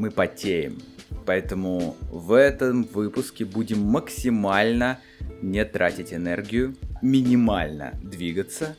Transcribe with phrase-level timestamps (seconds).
[0.00, 0.78] Мы потеем.
[1.26, 4.98] Поэтому в этом выпуске будем максимально
[5.42, 8.76] не тратить энергию, минимально двигаться,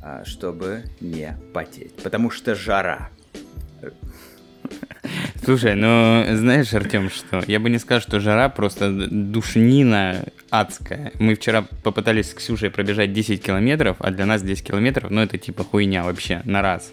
[0.00, 1.94] а, чтобы не потеть.
[1.96, 3.10] Потому что жара.
[5.44, 7.44] Слушай, ну знаешь, Артем, что?
[7.46, 11.12] Я бы не сказал, что жара просто душнина адская.
[11.18, 15.36] Мы вчера попытались с Ксюшей пробежать 10 километров, а для нас 10 километров, ну это
[15.36, 16.90] типа хуйня вообще на раз.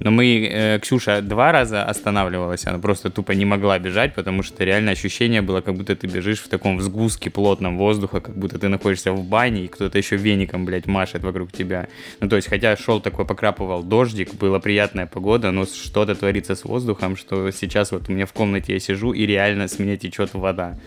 [0.00, 4.64] Но мы, э, Ксюша два раза останавливалась, она просто тупо не могла бежать, потому что
[4.64, 8.68] реально ощущение было, как будто ты бежишь в таком сгустке плотном воздуха, как будто ты
[8.68, 11.88] находишься в бане, и кто-то еще веником, блядь, машет вокруг тебя.
[12.20, 16.64] Ну, то есть, хотя шел такой, покрапывал дождик, была приятная погода, но что-то творится с
[16.64, 20.34] воздухом, что сейчас вот у меня в комнате я сижу, и реально с меня течет
[20.34, 20.78] вода.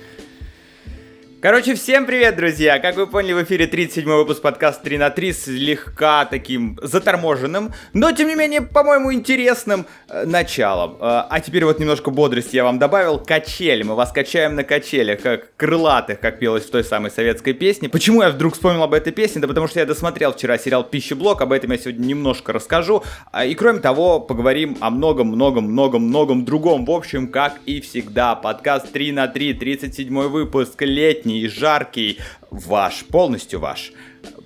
[1.45, 2.79] Короче, всем привет, друзья!
[2.79, 8.11] Как вы поняли, в эфире 37 выпуск подкаста 3 на 3 слегка таким заторможенным, но,
[8.13, 10.95] тем не менее, по-моему, интересным э, началом.
[10.95, 13.19] Э, а теперь вот немножко бодрости я вам добавил.
[13.19, 13.83] Качели.
[13.83, 17.89] Мы вас качаем на качелях, как крылатых, как пелось в той самой советской песне.
[17.89, 19.39] Почему я вдруг вспомнил об этой песне?
[19.39, 23.03] Да потому что я досмотрел вчера сериал «Пищеблок», об этом я сегодня немножко расскажу.
[23.31, 26.85] А, и, кроме того, поговорим о многом-многом-многом-многом другом.
[26.85, 32.19] В общем, как и всегда, подкаст 3 на 3, 37 выпуск, летний летний, жаркий,
[32.51, 33.93] ваш, полностью ваш.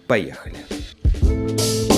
[0.08, 1.89] Поехали.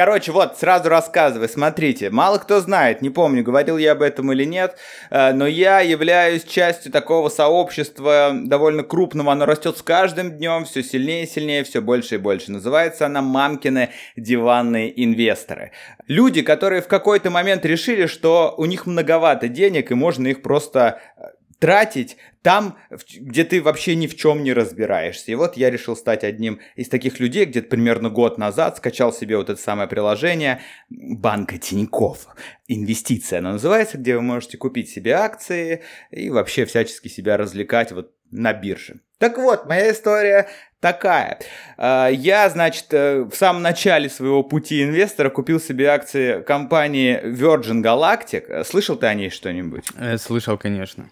[0.00, 1.46] Короче, вот, сразу рассказываю.
[1.46, 4.76] Смотрите, мало кто знает, не помню, говорил я об этом или нет,
[5.10, 9.32] э, но я являюсь частью такого сообщества довольно крупного.
[9.32, 12.50] Оно растет с каждым днем, все сильнее и сильнее, все больше и больше.
[12.50, 15.72] Называется она «Мамкины диванные инвесторы».
[16.06, 20.98] Люди, которые в какой-то момент решили, что у них многовато денег, и можно их просто
[21.18, 21.24] э,
[21.60, 22.78] тратить там,
[23.16, 25.30] где ты вообще ни в чем не разбираешься.
[25.30, 29.36] И вот я решил стать одним из таких людей, где-то примерно год назад скачал себе
[29.36, 32.26] вот это самое приложение банка Тинькофф.
[32.66, 38.14] Инвестиция оно называется, где вы можете купить себе акции и вообще всячески себя развлекать вот
[38.30, 39.00] на бирже.
[39.18, 40.48] Так вот, моя история
[40.80, 41.40] такая.
[41.76, 47.82] А, я, значит, э, в самом начале своего пути инвестора купил себе акции компании Virgin
[47.82, 48.64] Galactic.
[48.64, 49.84] Слышал ты о ней что-нибудь?
[49.98, 51.10] Э, слышал, конечно.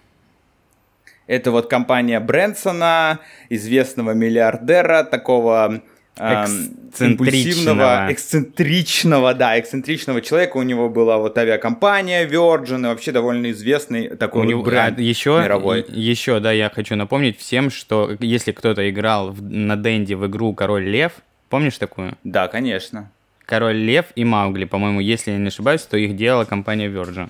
[1.29, 5.83] Это вот компания Брэнсона, известного миллиардера, такого
[6.19, 10.57] импульсивного, эксцентричного, да, эксцентричного человека.
[10.57, 15.03] У него была вот авиакомпания Virgin, и вообще довольно известный такой у вот бренд а,
[15.03, 15.85] еще, мировой.
[15.89, 20.55] Еще, да, я хочу напомнить всем, что если кто-то играл в, на Денде в игру
[20.55, 21.13] Король Лев,
[21.51, 22.17] помнишь такую?
[22.25, 23.11] Да, конечно.
[23.45, 27.29] Король Лев и Маугли, по-моему, если я не ошибаюсь, то их делала компания Virgin.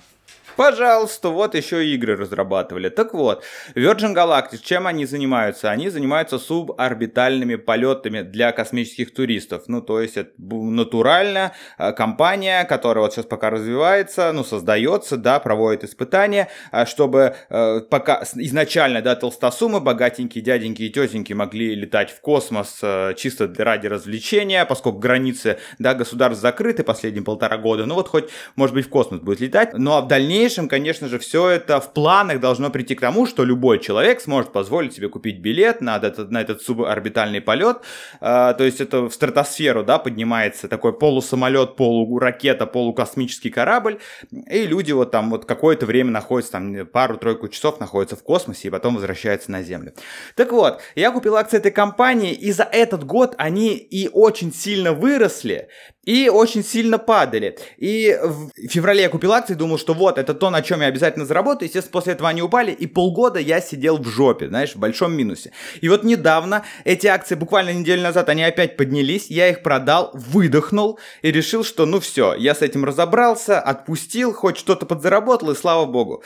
[0.59, 2.89] Пожалуйста, вот еще игры разрабатывали.
[2.89, 5.71] Так вот, Virgin Galactic, чем они занимаются?
[5.71, 9.63] Они занимаются суборбитальными полетами для космических туристов.
[9.67, 15.39] Ну, то есть, это натурально а, компания, которая вот сейчас пока развивается, ну, создается, да,
[15.39, 22.11] проводит испытания, а, чтобы э, пока изначально, да, толстосумы, богатенькие дяденьки и тетеньки могли летать
[22.11, 27.85] в космос э, чисто ради развлечения, поскольку границы, да, государств закрыты последние полтора года.
[27.85, 28.25] Ну, вот хоть,
[28.57, 29.69] может быть, в космос будет летать.
[29.73, 33.27] Ну, а в дальнейшем дальнейшем, конечно же, все это в планах должно прийти к тому,
[33.27, 37.77] что любой человек сможет позволить себе купить билет на этот, на этот суборбитальный полет.
[38.19, 43.99] А, то есть это в стратосферу, да, поднимается такой полусамолет, полуракета, полукосмический корабль.
[44.31, 48.71] И люди вот там вот какое-то время находятся, там пару-тройку часов находятся в космосе и
[48.71, 49.93] потом возвращаются на Землю.
[50.35, 54.93] Так вот, я купил акции этой компании, и за этот год они и очень сильно
[54.93, 55.69] выросли,
[56.09, 57.55] и очень сильно падали.
[57.77, 61.23] И в феврале я купил акции, думал, что вот, это то, на чем я обязательно
[61.23, 61.67] заработаю.
[61.67, 65.51] Естественно, после этого они упали, и полгода я сидел в жопе, знаешь, в большом минусе.
[65.81, 70.97] И вот недавно эти акции, буквально неделю назад, они опять поднялись, я их продал, выдохнул
[71.21, 75.85] и решил, что ну все, я с этим разобрался, отпустил, хоть что-то подзаработал, и слава
[75.85, 76.23] богу.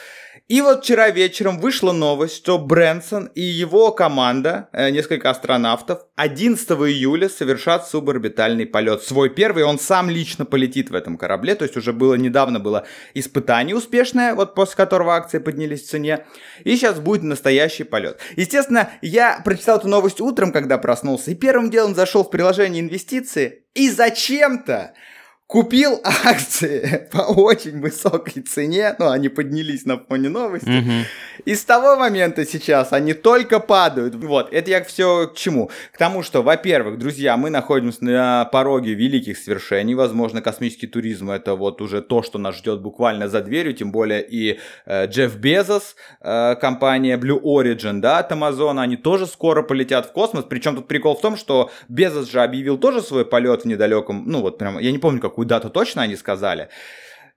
[0.49, 6.69] И вот вчера вечером вышла новость, что Брэнсон и его команда, э, несколько астронавтов, 11
[6.89, 9.03] июля совершат суборбитальный полет.
[9.03, 12.85] Свой первый, он сам лично полетит в этом корабле, то есть уже было недавно было
[13.13, 16.25] испытание успешное, вот после которого акции поднялись в цене,
[16.65, 18.19] и сейчас будет настоящий полет.
[18.35, 23.63] Естественно, я прочитал эту новость утром, когда проснулся, и первым делом зашел в приложение инвестиции,
[23.75, 24.93] и зачем-то
[25.53, 31.05] купил акции по очень высокой цене, ну, они поднялись на фоне новости, угу.
[31.45, 34.15] и с того момента сейчас они только падают.
[34.15, 35.69] Вот, это я все к чему?
[35.91, 41.53] К тому, что, во-первых, друзья, мы находимся на пороге великих свершений, возможно, космический туризм это
[41.53, 45.95] вот уже то, что нас ждет буквально за дверью, тем более и э, Джефф Безос,
[46.21, 50.87] э, компания Blue Origin, да, от Amazon, они тоже скоро полетят в космос, причем тут
[50.87, 54.79] прикол в том, что Безос же объявил тоже свой полет в недалеком, ну вот прям,
[54.79, 56.69] я не помню, какую дату точно они сказали.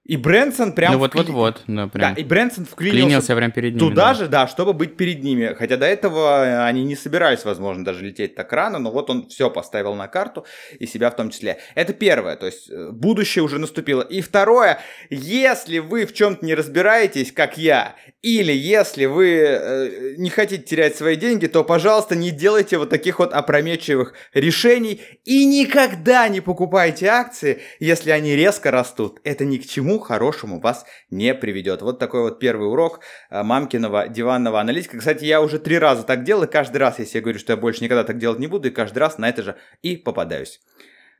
[0.06, 0.93] И Брэнсон прям...
[0.93, 2.14] Ну вот-вот-вот, да, прям.
[2.14, 3.81] Да, и Брэнсон вклинился, вклинился прям перед ними.
[3.81, 4.14] Туда да.
[4.14, 5.55] же, да, чтобы быть перед ними.
[5.58, 9.50] Хотя до этого они не собирались, возможно, даже лететь так рано, но вот он все
[9.50, 10.47] поставил на карту,
[10.79, 11.58] и себя в том числе.
[11.75, 14.03] Это первое, то есть э, будущее уже наступило.
[14.03, 14.79] И второе,
[15.11, 20.97] если вы в чем-то не разбираетесь, как я, или если вы э, не хотите терять
[20.97, 27.06] свои деньги, то, пожалуйста, не делайте вот таких вот опрометчивых решений и никогда не покупайте
[27.06, 29.20] акции, если они резко растут.
[29.25, 31.83] Это ни к чему хорошему вас не приведет.
[31.83, 33.01] Вот такой вот первый урок
[33.31, 34.99] э, мамкиного диванного аналитика.
[34.99, 37.57] Кстати, я уже три раза так делал, и каждый раз, если я говорю, что я
[37.57, 40.61] больше никогда так делать не буду, и каждый раз на это же и попадаюсь.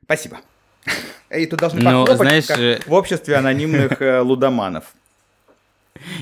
[0.03, 0.37] Спасибо.
[1.29, 4.93] И тут должны ну, знаешь, как э, в обществе анонимных э, лудоманов.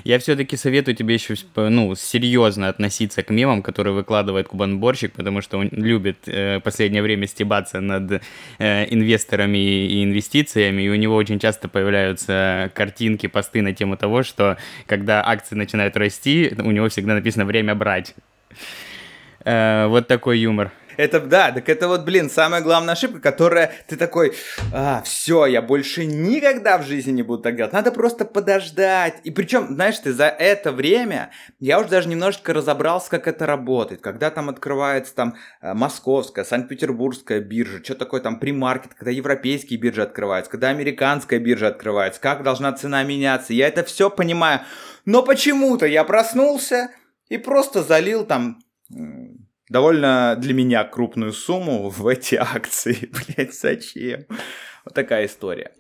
[0.04, 5.58] Я все-таки советую тебе еще ну, серьезно относиться к мемам, которые выкладывает Кубанборщик, потому что
[5.58, 8.22] он любит э, последнее время стебаться над
[8.60, 14.24] э, инвесторами и инвестициями, и у него очень часто появляются картинки, посты на тему того,
[14.24, 18.16] что когда акции начинают расти, у него всегда написано «время брать».
[19.46, 20.72] Э, вот такой юмор.
[20.98, 24.34] Это, да, так это вот, блин, самая главная ошибка, которая ты такой,
[24.74, 27.74] а, все, я больше никогда в жизни не буду так делать.
[27.74, 29.16] Надо просто подождать.
[29.24, 34.02] И причем, знаешь, ты за это время, я уже даже немножечко разобрался, как это работает.
[34.02, 40.02] Когда там открывается там э, московская, санкт-петербургская биржа, что такое там примаркет, когда европейские биржи
[40.02, 43.54] открываются, когда американская биржа открывается, как должна цена меняться.
[43.54, 44.62] Я это все понимаю.
[45.06, 46.90] Но почему-то я проснулся
[47.30, 48.60] и просто залил там
[49.70, 53.10] довольно для меня крупную сумму в эти акции.
[53.36, 54.26] Блять, зачем?
[54.84, 55.72] Вот такая история.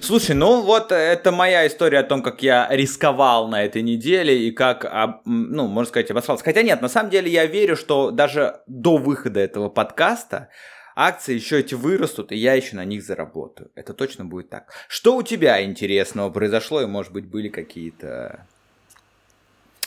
[0.00, 4.50] Слушай, ну вот это моя история о том, как я рисковал на этой неделе и
[4.52, 4.90] как,
[5.26, 6.44] ну, можно сказать, обосрался.
[6.44, 10.48] Хотя нет, на самом деле я верю, что даже до выхода этого подкаста
[10.98, 13.70] акции еще эти вырастут, и я еще на них заработаю.
[13.76, 14.72] Это точно будет так.
[14.88, 18.46] Что у тебя интересного произошло, и, может быть, были какие-то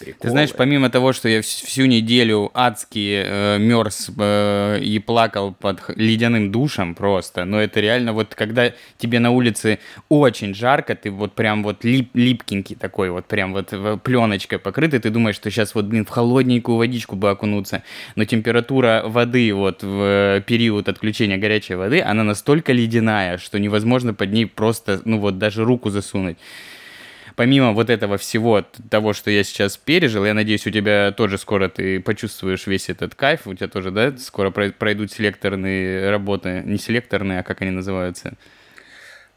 [0.02, 0.20] Приколы.
[0.20, 5.80] Ты знаешь, помимо того, что я всю неделю адски э, мерз э, и плакал под
[5.96, 9.78] ледяным душем просто, но это реально вот когда тебе на улице
[10.10, 15.12] очень жарко, ты вот прям вот лип, липкенький такой вот, прям вот пленочкой покрытый, ты
[15.12, 17.84] думаешь, что сейчас вот, блин, в холодненькую водичку бы окунуться,
[18.16, 24.32] но температура воды вот в период отключения горячей воды, она настолько ледяная, что невозможно под
[24.32, 26.38] ней просто, ну вот даже руку засунуть
[27.36, 31.70] помимо вот этого всего того, что я сейчас пережил, я надеюсь, у тебя тоже скоро
[31.70, 37.40] ты почувствуешь весь этот кайф, у тебя тоже, да, скоро пройдут селекторные работы, не селекторные,
[37.40, 38.34] а как они называются?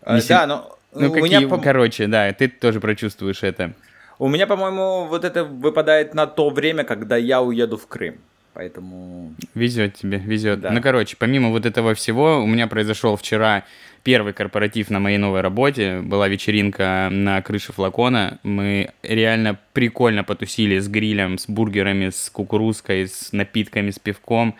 [0.02, 3.72] А, не да, но ну, какие, меня, короче, да, ты тоже прочувствуешь это.
[4.18, 8.16] У меня, по-моему, вот это выпадает на то время, когда я уеду в Крым.
[8.52, 9.34] Поэтому...
[9.54, 10.60] Везет тебе, везет.
[10.60, 10.70] Да.
[10.70, 13.64] Ну, короче, помимо вот этого всего, у меня произошел вчера
[14.04, 16.00] первый корпоратив на моей новой работе.
[16.02, 18.38] Была вечеринка на крыше флакона.
[18.42, 24.56] Мы реально прикольно потусили с грилем, с бургерами, с кукурузкой, с напитками, с пивком.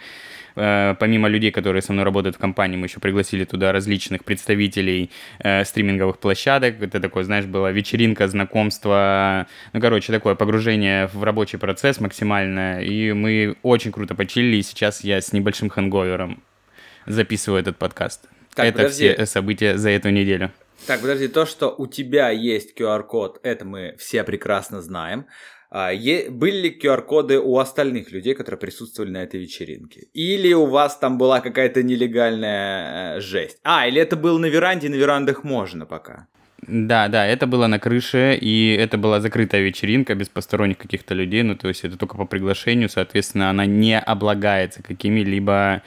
[0.56, 5.10] Э, помимо людей, которые со мной работают в компании, мы еще пригласили туда различных представителей
[5.40, 6.80] э, стриминговых площадок.
[6.80, 12.80] Это такое, знаешь, была вечеринка, знакомство, ну, короче, такое погружение в рабочий процесс максимальное.
[12.80, 16.42] И мы очень круто почили, и сейчас я с небольшим хэнговером
[17.06, 18.28] записываю этот подкаст.
[18.54, 19.12] Так, это подожди.
[19.12, 20.50] все события за эту неделю.
[20.86, 25.26] Так, подожди, то, что у тебя есть QR-код, это мы все прекрасно знаем.
[25.70, 30.08] А, е- были ли QR-коды у остальных людей, которые присутствовали на этой вечеринке?
[30.12, 33.58] Или у вас там была какая-то нелегальная э, жесть?
[33.64, 36.28] А, или это было на веранде, на верандах можно пока?
[36.66, 41.42] Да, да, это было на крыше, и это была закрытая вечеринка без посторонних каких-то людей,
[41.42, 45.82] ну, то есть это только по приглашению, соответственно, она не облагается какими-либо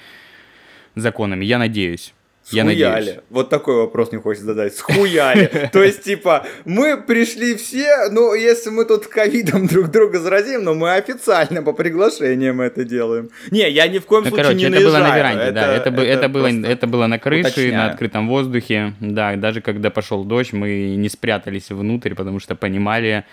[0.96, 2.14] законами, я надеюсь.
[2.48, 2.75] Схуяли.
[2.75, 3.18] Я надеюсь.
[3.30, 4.74] Вот такой вопрос не хочется задать.
[4.74, 5.70] Схуяли.
[5.74, 10.74] То есть, типа, мы пришли все, ну, если мы тут ковидом друг друга заразим, но
[10.74, 13.30] мы официально по приглашениям это делаем.
[13.51, 15.75] Не, я ни в коем ну, случае короче, не это было на веранде, да.
[15.75, 17.74] Это, это, это, было, это было на крыше, уточняю.
[17.74, 18.94] на открытом воздухе.
[19.01, 23.25] Да, даже когда пошел дождь, мы не спрятались внутрь, потому что понимали,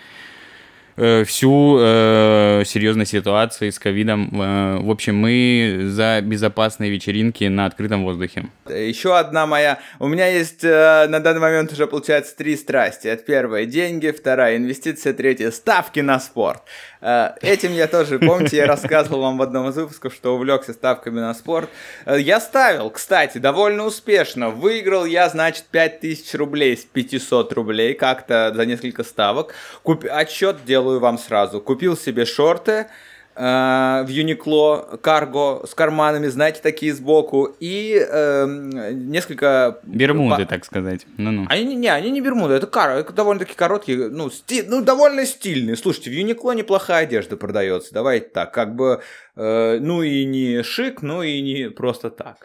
[0.95, 4.29] всю э, серьезную ситуацию с ковидом.
[4.41, 8.45] Э, в общем, мы за безопасные вечеринки на открытом воздухе.
[8.69, 9.79] Еще одна моя...
[9.99, 13.07] У меня есть э, на данный момент уже, получается, три страсти.
[13.07, 16.63] Это первая– деньги, вторая– инвестиция, третья– ставки на спорт.
[17.05, 21.19] Э, этим я тоже, помните, я рассказывал вам в одном из выпусков, что увлекся ставками
[21.19, 21.69] на спорт.
[22.07, 24.49] Э, я ставил, кстати, довольно успешно.
[24.49, 29.53] Выиграл я, значит, 5000 рублей с 500 рублей как-то за несколько ставок.
[29.83, 30.05] Куп...
[30.09, 31.61] Отчет делаю вам сразу.
[31.61, 32.87] Купил себе шорты,
[33.35, 39.79] в Uniqlo карго с карманами, знаете, такие сбоку, и э, несколько...
[39.83, 41.05] Бермуды, так сказать.
[41.17, 41.45] Ну-ну.
[41.49, 42.91] Они, не, они не бермуды, это, кар...
[42.91, 44.63] это довольно-таки короткие, ну, сти...
[44.65, 45.75] ну, довольно стильные.
[45.75, 49.01] Слушайте, в Uniqlo неплохая одежда продается, давайте так, как бы,
[49.35, 52.37] э, ну и не шик, ну и не просто так.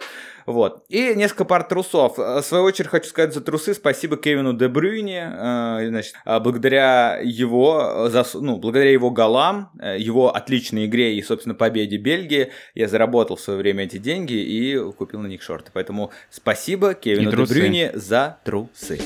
[0.53, 0.85] Вот.
[0.89, 2.19] И несколько пар трусов.
[2.19, 5.31] В свою очередь хочу сказать за трусы спасибо Кевину Де Брюйне.
[5.33, 11.55] Э, значит, а благодаря его, ну, благодаря его голам, э, его отличной игре и, собственно,
[11.55, 15.71] победе Бельгии, я заработал в свое время эти деньги и купил на них шорты.
[15.73, 19.01] Поэтому спасибо Кевину Де Брюйне за трусы.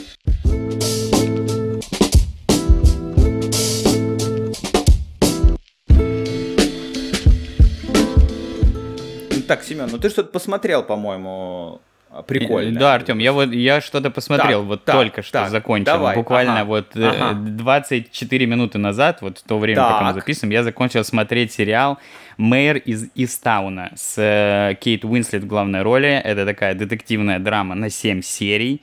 [9.47, 11.81] Так, Семен, ну ты что-то посмотрел, по-моему,
[12.27, 12.79] прикольно.
[12.79, 15.85] Да, Артем, я вот я что-то посмотрел, так, вот так, только что так, закончил.
[15.87, 17.35] Давай, Буквально ага, вот э, ага.
[17.35, 19.93] 24 минуты назад, вот в то время, так.
[19.93, 21.99] пока мы записываем, я закончил смотреть сериал
[22.37, 26.09] «Мэр из Истауна» с э, Кейт Уинслет в главной роли.
[26.09, 28.83] Это такая детективная драма на 7 серий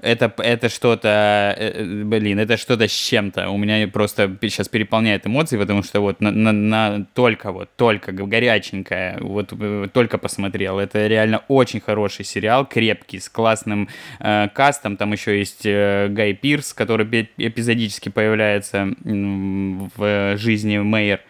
[0.00, 3.50] это, это что-то, э, э, блин, это что-то с чем-то.
[3.50, 8.12] У меня просто сейчас переполняет эмоции, потому что вот на, на, на только вот, только
[8.12, 10.78] горяченькое, вот э, только посмотрел.
[10.78, 13.88] Это реально очень хороший сериал, крепкий, с классным
[14.20, 14.96] э, кастом.
[14.96, 21.20] Там еще есть э, Гай Пирс, который эпизодически появляется в жизни Мэйер.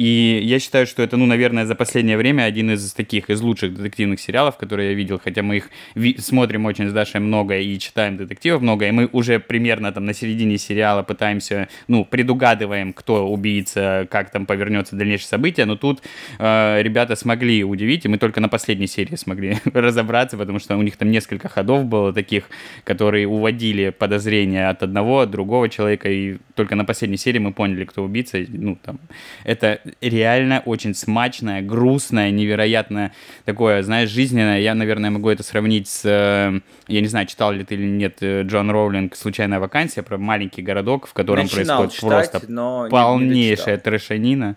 [0.00, 3.74] И я считаю, что это, ну, наверное, за последнее время один из таких, из лучших
[3.74, 7.78] детективных сериалов, которые я видел, хотя мы их ви- смотрим очень с Дашей много и
[7.78, 13.28] читаем детективов много, и мы уже примерно там на середине сериала пытаемся, ну, предугадываем, кто
[13.28, 16.00] убийца, как там повернется дальнейшее событие, но тут
[16.38, 20.82] э, ребята смогли удивить, и мы только на последней серии смогли разобраться, потому что у
[20.82, 22.44] них там несколько ходов было таких,
[22.84, 27.84] которые уводили подозрения от одного, от другого человека, и только на последней серии мы поняли,
[27.84, 28.98] кто убийца, ну, там,
[29.44, 33.12] это реально очень смачное, грустное, невероятно
[33.44, 34.60] такое, знаешь, жизненное.
[34.60, 36.02] Я, наверное, могу это сравнить с...
[36.04, 40.18] Э, я не знаю, читал ли ты или нет э, Джон Роулинг «Случайная вакансия» про
[40.18, 44.56] маленький городок, в котором Начинал происходит читать, просто полнейшая не трешанина.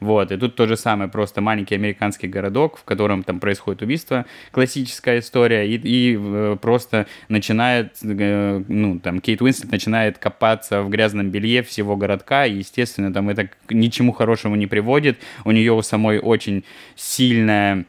[0.00, 4.26] Вот, и тут то же самое, просто маленький американский городок, в котором там происходит убийство,
[4.50, 10.88] классическая история, и, и э, просто начинает, э, ну, там, Кейт Уинслет начинает копаться в
[10.90, 15.72] грязном белье всего городка, и, естественно, там это к ничему хорошему не приводит, у нее
[15.72, 16.64] у самой очень
[16.96, 17.84] сильная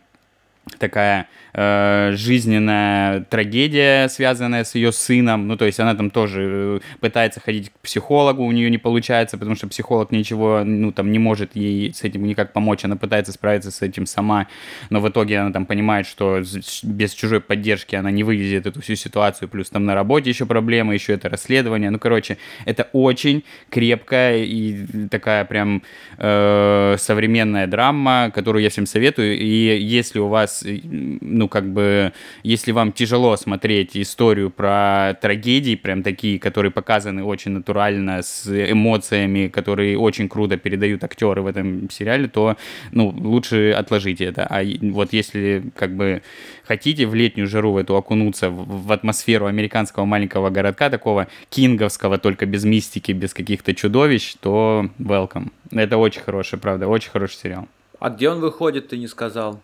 [0.79, 5.47] такая э, жизненная трагедия, связанная с ее сыном.
[5.47, 9.37] Ну, то есть она там тоже э, пытается ходить к психологу, у нее не получается,
[9.37, 12.83] потому что психолог ничего, ну, там, не может ей с этим никак помочь.
[12.83, 14.47] Она пытается справиться с этим сама,
[14.89, 16.41] но в итоге она там понимает, что
[16.83, 19.47] без чужой поддержки она не вывезет эту всю ситуацию.
[19.47, 21.89] Плюс там на работе еще проблемы, еще это расследование.
[21.89, 25.83] Ну, короче, это очень крепкая и такая прям
[26.17, 29.37] э, современная драма, которую я всем советую.
[29.37, 32.11] И если у вас, ну, ну, как бы,
[32.41, 39.47] если вам тяжело смотреть историю про трагедии, прям такие, которые показаны очень натурально, с эмоциями,
[39.47, 42.57] которые очень круто передают актеры в этом сериале, то,
[42.91, 44.47] ну, лучше отложите это.
[44.49, 46.23] А вот если, как бы,
[46.63, 52.17] хотите в летнюю жару в эту окунуться, в, в атмосферу американского маленького городка, такого кинговского,
[52.17, 55.51] только без мистики, без каких-то чудовищ, то welcome.
[55.71, 57.67] Это очень хороший, правда, очень хороший сериал.
[57.99, 59.61] А где он выходит, ты не сказал?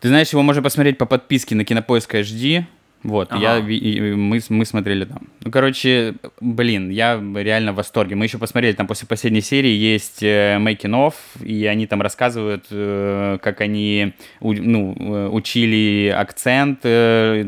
[0.00, 2.64] Ты знаешь, его можно посмотреть по подписке на Кинопоиск HD.
[3.02, 3.56] Вот, ага.
[3.56, 5.22] я, и, мы, мы смотрели там.
[5.42, 8.14] Ну, короче, блин, я реально в восторге.
[8.14, 12.66] Мы еще посмотрели, там после последней серии есть э, making of, и они там рассказывают,
[12.70, 16.80] э, как они ну, э, учили акцент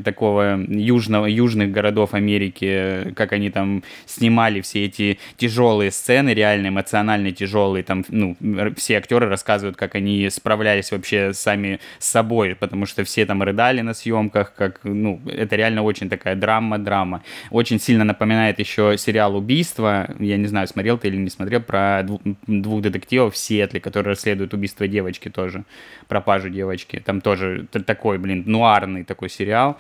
[0.04, 7.32] такого южного, южных городов Америки, как они там снимали все эти тяжелые сцены, реально эмоционально
[7.32, 7.82] тяжелые.
[7.82, 8.36] Там, ну,
[8.76, 13.82] все актеры рассказывают, как они справлялись вообще сами с собой, потому что все там рыдали
[13.82, 17.22] на съемках, как, ну, это реально очень такая драма-драма.
[17.50, 20.14] Очень сильно напоминает еще сериал «Убийство».
[20.18, 22.06] Я не знаю, смотрел ты или не смотрел, про
[22.46, 25.64] двух детективов в Сиэтле, которые расследуют убийство девочки тоже,
[26.08, 27.02] пропажу девочки.
[27.04, 29.78] Там тоже такой, блин, нуарный такой сериал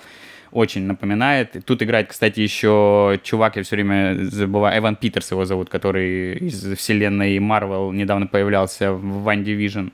[0.50, 1.56] очень напоминает.
[1.64, 6.76] Тут играет, кстати, еще чувак, я все время забываю, Эван Питерс его зовут, который из
[6.76, 9.92] вселенной Марвел недавно появлялся в One Division.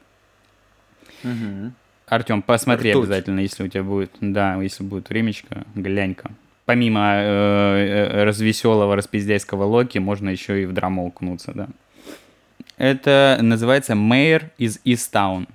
[1.22, 1.72] Угу.
[2.08, 3.04] Артем, посмотри Ртуть.
[3.04, 6.30] обязательно, если у тебя будет, да, если будет времечко, глянь-ка.
[6.64, 11.68] Помимо э, э, развеселого, распиздяйского Локи, можно еще и в драму укнуться, да.
[12.76, 15.48] Это называется «Мэйр из Истаун».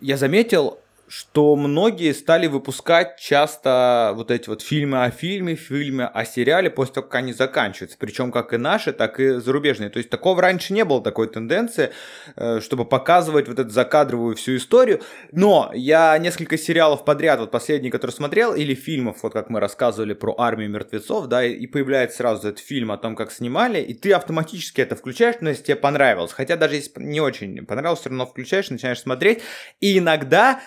[0.00, 6.24] Я заметил, что многие стали выпускать часто вот эти вот фильмы о фильме, фильмы о
[6.24, 7.96] сериале после того, как они заканчиваются.
[7.98, 9.90] Причем как и наши, так и зарубежные.
[9.90, 11.92] То есть такого раньше не было такой тенденции,
[12.36, 15.00] э, чтобы показывать вот эту закадровую всю историю.
[15.32, 20.14] Но я несколько сериалов подряд, вот последний, который смотрел, или фильмов, вот как мы рассказывали
[20.14, 24.12] про армию мертвецов, да, и появляется сразу этот фильм о том, как снимали, и ты
[24.12, 26.32] автоматически это включаешь, но если тебе понравилось.
[26.32, 29.42] Хотя даже если не очень понравилось, все равно включаешь, начинаешь смотреть.
[29.80, 30.60] И иногда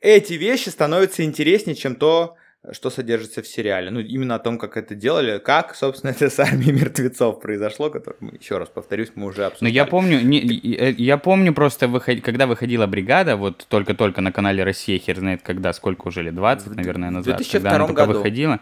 [0.00, 2.36] эти вещи становятся интереснее, чем то,
[2.70, 3.90] что содержится в сериале.
[3.90, 8.16] Ну, именно о том, как это делали, как, собственно, это с армией мертвецов произошло, которое,
[8.38, 9.70] еще раз повторюсь, мы уже обсуждали.
[9.70, 14.62] Ну, я помню, не, я помню просто, выход, когда выходила бригада, вот только-только на канале
[14.62, 17.34] Россия, хер знает когда, сколько уже лет, 20, наверное, назад.
[17.34, 18.18] В 2002 когда она только году.
[18.18, 18.60] выходила.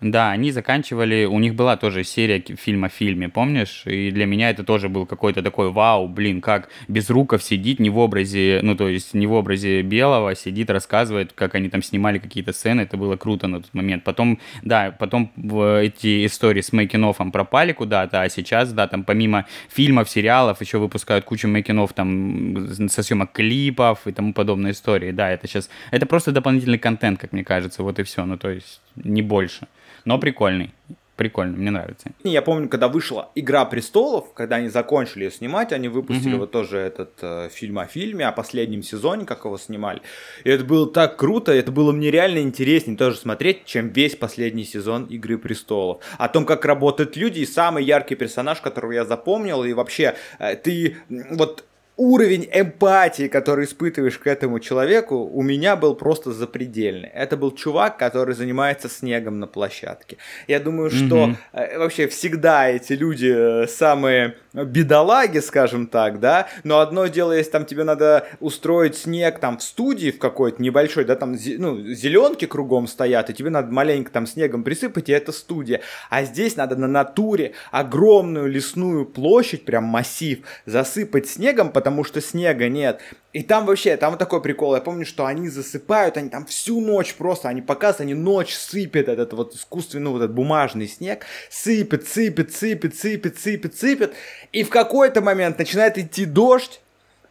[0.00, 3.82] Да, они заканчивали, у них была тоже серия фильма о фильме, помнишь?
[3.84, 7.90] И для меня это тоже был какой-то такой вау, блин, как без руков сидит, не
[7.90, 12.18] в образе, ну то есть не в образе белого, сидит, рассказывает, как они там снимали
[12.18, 14.04] какие-то сцены, это было круто на тот момент.
[14.04, 20.08] Потом, да, потом эти истории с мейкин пропали куда-то, а сейчас, да, там помимо фильмов,
[20.08, 25.10] сериалов еще выпускают кучу мейкин там со съемок клипов и тому подобные истории.
[25.10, 28.48] Да, это сейчас, это просто дополнительный контент, как мне кажется, вот и все, ну то
[28.50, 29.66] есть не больше
[30.08, 30.72] но прикольный.
[31.16, 32.12] Прикольно, мне нравится.
[32.24, 36.38] Я помню, когда вышла «Игра престолов», когда они закончили ее снимать, они выпустили mm-hmm.
[36.38, 40.00] вот тоже этот э, фильм о фильме, о последнем сезоне, как его снимали.
[40.44, 44.64] И это было так круто, это было мне реально интереснее тоже смотреть, чем весь последний
[44.64, 46.02] сезон «Игры престолов».
[46.16, 50.56] О том, как работают люди, и самый яркий персонаж, которого я запомнил, и вообще э,
[50.56, 50.96] ты
[51.32, 51.64] вот
[51.98, 57.08] уровень эмпатии, который испытываешь к этому человеку, у меня был просто запредельный.
[57.08, 60.16] Это был чувак, который занимается снегом на площадке.
[60.46, 61.78] Я думаю, что mm-hmm.
[61.78, 67.64] вообще всегда эти люди э, самые бедолаги, скажем так, да, но одно дело, если там
[67.64, 72.86] тебе надо устроить снег там в студии в какой-то небольшой, да, там, ну, зеленки кругом
[72.86, 75.80] стоят, и тебе надо маленько там снегом присыпать, и это студия.
[76.10, 82.68] А здесь надо на натуре огромную лесную площадь, прям массив, засыпать снегом, потому что снега
[82.68, 83.00] нет.
[83.34, 86.80] И там вообще, там вот такой прикол, я помню, что они засыпают, они там всю
[86.80, 91.26] ночь просто, они показывают, они ночь сыпят этот вот искусственный, ну, вот этот бумажный снег,
[91.50, 94.14] сыпет, сыпет, сыпет, сыпет, сыпет, сыпет,
[94.52, 96.80] и в какой-то момент начинает идти дождь,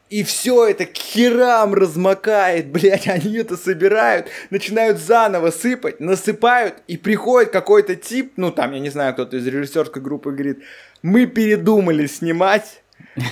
[0.10, 6.97] и все это к херам размокает, блядь, они это собирают, начинают заново сыпать, насыпают, и
[6.97, 10.60] приходит какой-то тип, ну там, я не знаю, кто-то из режиссерской группы говорит,
[11.01, 12.82] мы передумали снимать,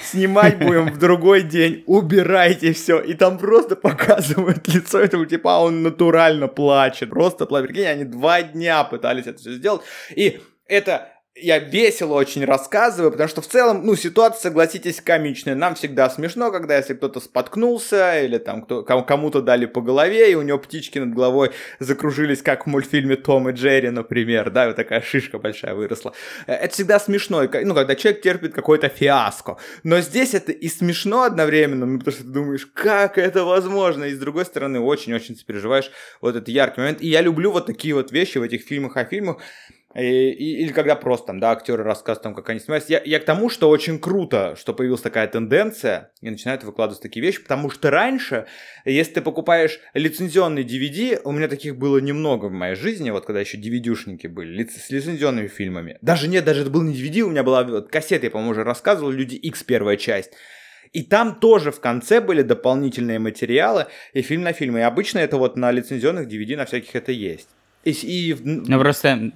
[0.04, 3.00] Снимать будем в другой день, убирайте все.
[3.00, 7.10] И там просто показывают лицо этого типа, а он натурально плачет.
[7.10, 7.78] Просто плачет.
[7.78, 9.82] Они два дня пытались это все сделать.
[10.16, 15.54] И это я весело очень рассказываю, потому что в целом, ну, ситуация, согласитесь, комичная.
[15.54, 20.36] Нам всегда смешно, когда если кто-то споткнулся, или там кто, кому-то дали по голове, и
[20.36, 24.78] у него птички над головой закружились, как в мультфильме Том и Джерри, например, да, вот
[24.78, 26.14] такая шишка большая выросла.
[26.48, 29.58] Э, это всегда смешно, ну, когда человек терпит какой-то фиаско.
[29.84, 34.14] Но здесь это и смешно одновременно, ну, потому что ты думаешь, как это возможно, и
[34.14, 37.02] с другой стороны, очень-очень переживаешь вот этот яркий момент.
[37.02, 39.40] И я люблю вот такие вот вещи в этих фильмах о фильмах,
[39.96, 42.92] и, и, или когда просто там, да, актеры рассказывают там, как они снимаются.
[42.92, 47.26] Я, я к тому, что очень круто, что появилась такая тенденция, и начинают выкладывать такие
[47.26, 48.46] вещи, потому что раньше,
[48.84, 53.40] если ты покупаешь лицензионный DVD, у меня таких было немного в моей жизни, вот когда
[53.40, 55.98] еще DVD-шники были, лиц, с лицензионными фильмами.
[56.02, 58.64] Даже нет, даже это был не DVD, у меня была вот, кассета, я, по-моему, уже
[58.64, 60.32] рассказывал, Люди X первая часть.
[60.92, 64.78] И там тоже в конце были дополнительные материалы и фильм на фильм.
[64.78, 67.50] И обычно это вот на лицензионных DVD на всяких это есть.
[67.84, 68.36] И, и...
[68.44, 69.32] Ну просто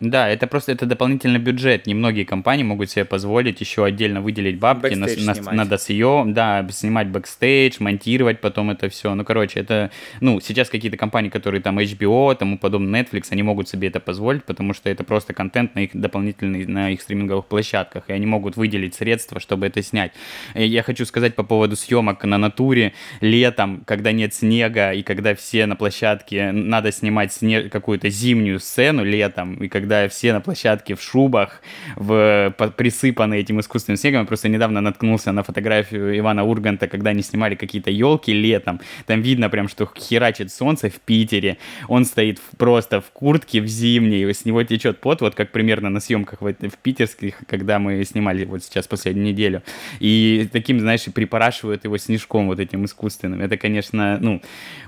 [0.00, 1.86] да, это просто это дополнительный бюджет.
[1.86, 7.08] Немногие компании могут себе позволить еще отдельно выделить бабки на, на, на досъем, да, снимать
[7.08, 9.14] бэкстейдж, монтировать потом это все.
[9.14, 9.90] Ну, короче, это,
[10.22, 14.44] ну, сейчас какие-то компании, которые там HBO, тому подобное, Netflix, они могут себе это позволить,
[14.44, 18.56] потому что это просто контент на их дополнительный, на их стриминговых площадках, и они могут
[18.56, 20.12] выделить средства, чтобы это снять.
[20.54, 25.66] Я хочу сказать по поводу съемок на натуре летом, когда нет снега, и когда все
[25.66, 30.94] на площадке, надо снимать снег, какую-то зимнюю сцену летом, и когда когда все на площадке
[30.94, 31.62] в шубах,
[31.96, 34.20] в, присыпаны этим искусственным снегом.
[34.20, 38.80] Я просто недавно наткнулся на фотографию Ивана Урганта, когда они снимали какие-то елки летом.
[39.06, 41.56] Там видно прям, что херачит солнце в Питере.
[41.88, 45.98] Он стоит просто в куртке в зимней, с него течет пот, вот как примерно на
[45.98, 49.62] съемках в, в питерских, когда мы снимали вот сейчас последнюю неделю.
[49.98, 53.40] И таким, знаешь, припорашивают его снежком вот этим искусственным.
[53.40, 54.40] Это, конечно, ну,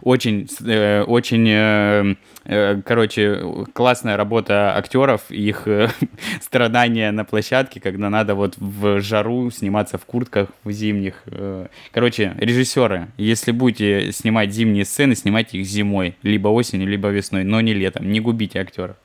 [0.02, 4.91] очень, э, очень, э, э, короче, классная работа актеров,
[5.31, 5.88] их э,
[6.40, 11.22] страдания на площадке, когда надо вот в жару сниматься в куртках в зимних.
[11.26, 11.66] Э.
[11.92, 17.61] Короче, режиссеры, если будете снимать зимние сцены, снимайте их зимой, либо осенью, либо весной, но
[17.61, 18.96] не летом, не губите актеров.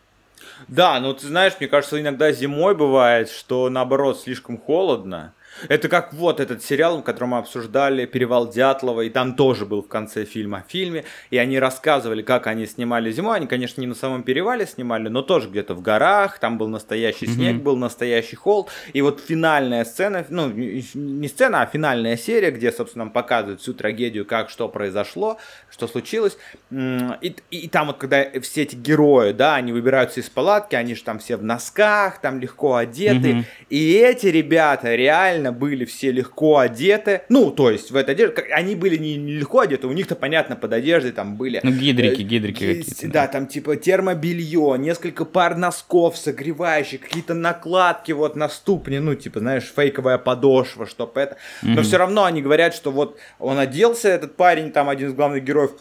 [0.68, 5.34] Да, ну ты знаешь, мне кажется, иногда зимой бывает, что наоборот слишком холодно,
[5.70, 9.82] это как вот этот сериал, в котором мы обсуждали «Перевал Дятлова», и там тоже был
[9.82, 13.38] в конце фильма фильме, и они рассказывали, как они снимали зимой.
[13.38, 17.26] Они, конечно, не на самом перевале снимали, но тоже где-то в горах, там был настоящий
[17.26, 17.34] mm-hmm.
[17.34, 18.68] снег, был настоящий холод.
[18.94, 23.74] И вот финальная сцена, ну, не сцена, а финальная серия, где, собственно, нам показывают всю
[23.74, 25.38] трагедию, как, что произошло,
[25.70, 26.38] что случилось.
[26.72, 30.96] И, и, и там вот, когда все эти герои, да, они выбираются из палатки, они
[30.96, 33.46] же там все в носках, там легко одеты, mm-hmm.
[33.70, 37.22] и эти ребята реально реально были все легко одеты.
[37.30, 40.74] Ну, то есть в этой одежде, они были не легко одеты, у них-то, понятно, под
[40.74, 41.60] одеждой там были...
[41.64, 43.08] Ну, гидрики, э, гидрики э, какие-то.
[43.08, 49.40] Да, там типа термобелье, несколько пар носков согревающих, какие-то накладки вот на ступни, ну, типа,
[49.40, 51.38] знаешь, фейковая подошва, чтоб это.
[51.62, 51.84] Но mm-hmm.
[51.84, 55.72] все равно они говорят, что вот он оделся, этот парень, там один из главных героев,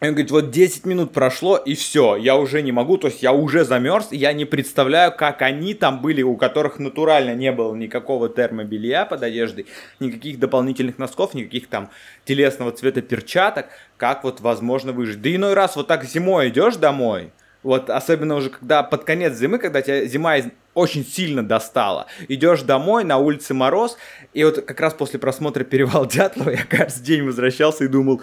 [0.00, 3.22] и он говорит, вот 10 минут прошло, и все, я уже не могу, то есть
[3.22, 7.74] я уже замерз, я не представляю, как они там были, у которых натурально не было
[7.74, 9.66] никакого термобелья под одеждой,
[9.98, 11.90] никаких дополнительных носков, никаких там
[12.24, 13.66] телесного цвета перчаток,
[13.98, 15.20] как вот возможно выжить.
[15.20, 17.30] Да иной раз вот так зимой идешь домой,
[17.62, 20.36] вот особенно уже когда под конец зимы, когда тебя зима
[20.72, 22.06] очень сильно достала.
[22.28, 23.98] Идешь домой, на улице мороз,
[24.32, 28.22] и вот как раз после просмотра «Перевал Дятлова» я каждый день возвращался и думал,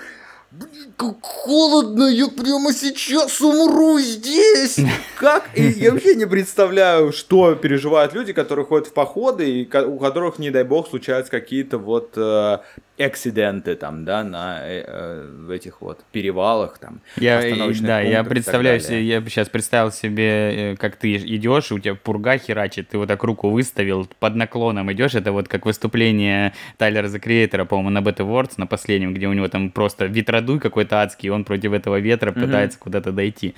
[0.50, 4.78] Блин, как холодно, я прямо сейчас умру здесь.
[5.18, 5.50] Как?
[5.54, 10.40] И я вообще не представляю, что переживают люди, которые ходят в походы, и у которых,
[10.40, 12.60] не дай бог, случаются какие-то вот э,
[13.00, 17.02] акциденты там, да, на э, э, в этих вот перевалах там.
[17.18, 17.42] Я,
[17.82, 22.38] да, я представляю себе, я сейчас представил себе, э, как ты идешь, у тебя пурга
[22.38, 27.22] херачит, ты вот так руку выставил, под наклоном идешь, это вот как выступление Тайлера The
[27.22, 31.28] Creator, по-моему, на Beta Awards, на последнем, где у него там просто ветродуй какой-то адский,
[31.28, 32.42] и он против этого ветра mm-hmm.
[32.42, 33.56] пытается куда-то дойти.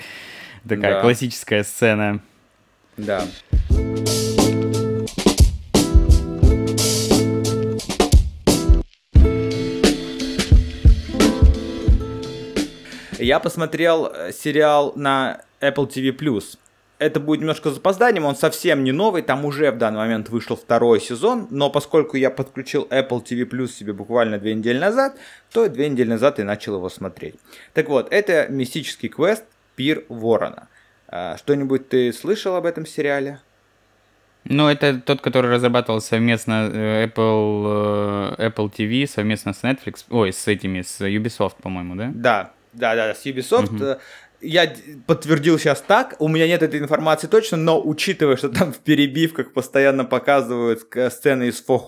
[0.68, 1.02] Такая да.
[1.02, 2.20] классическая сцена.
[2.98, 3.24] Да.
[13.20, 16.42] Я посмотрел э, сериал на Apple TV+.
[17.00, 20.56] Это будет немножко с запозданием, он совсем не новый, там уже в данный момент вышел
[20.56, 25.18] второй сезон, но поскольку я подключил Apple TV Plus себе буквально две недели назад,
[25.52, 27.36] то две недели назад и начал его смотреть.
[27.74, 29.44] Так вот, это мистический квест
[29.76, 30.68] Пир Ворона.
[31.08, 33.40] А, что-нибудь ты слышал об этом сериале?
[34.46, 40.32] Ну, это тот, который разрабатывал совместно э, Apple, э, Apple TV, совместно с Netflix, ой,
[40.32, 42.12] с этими, с Ubisoft, по-моему, да?
[42.14, 43.76] Да, да, да, с Ubisoft.
[43.76, 44.02] Угу.
[44.42, 44.74] Я
[45.06, 49.52] подтвердил сейчас так, у меня нет этой информации точно, но учитывая, что там в перебивках
[49.52, 51.82] постоянно показывают сцены из For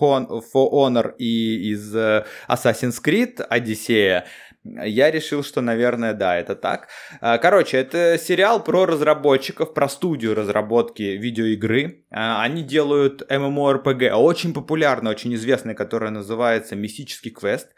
[0.54, 4.26] Honor и из э, Assassin's Creed Одиссея,
[4.64, 6.88] я решил, что, наверное, да, это так.
[7.20, 12.04] А, короче, это сериал про разработчиков, про студию разработки видеоигры.
[12.10, 17.70] А, они делают MMORPG, очень популярная, очень известная, которая называется «Мистический квест».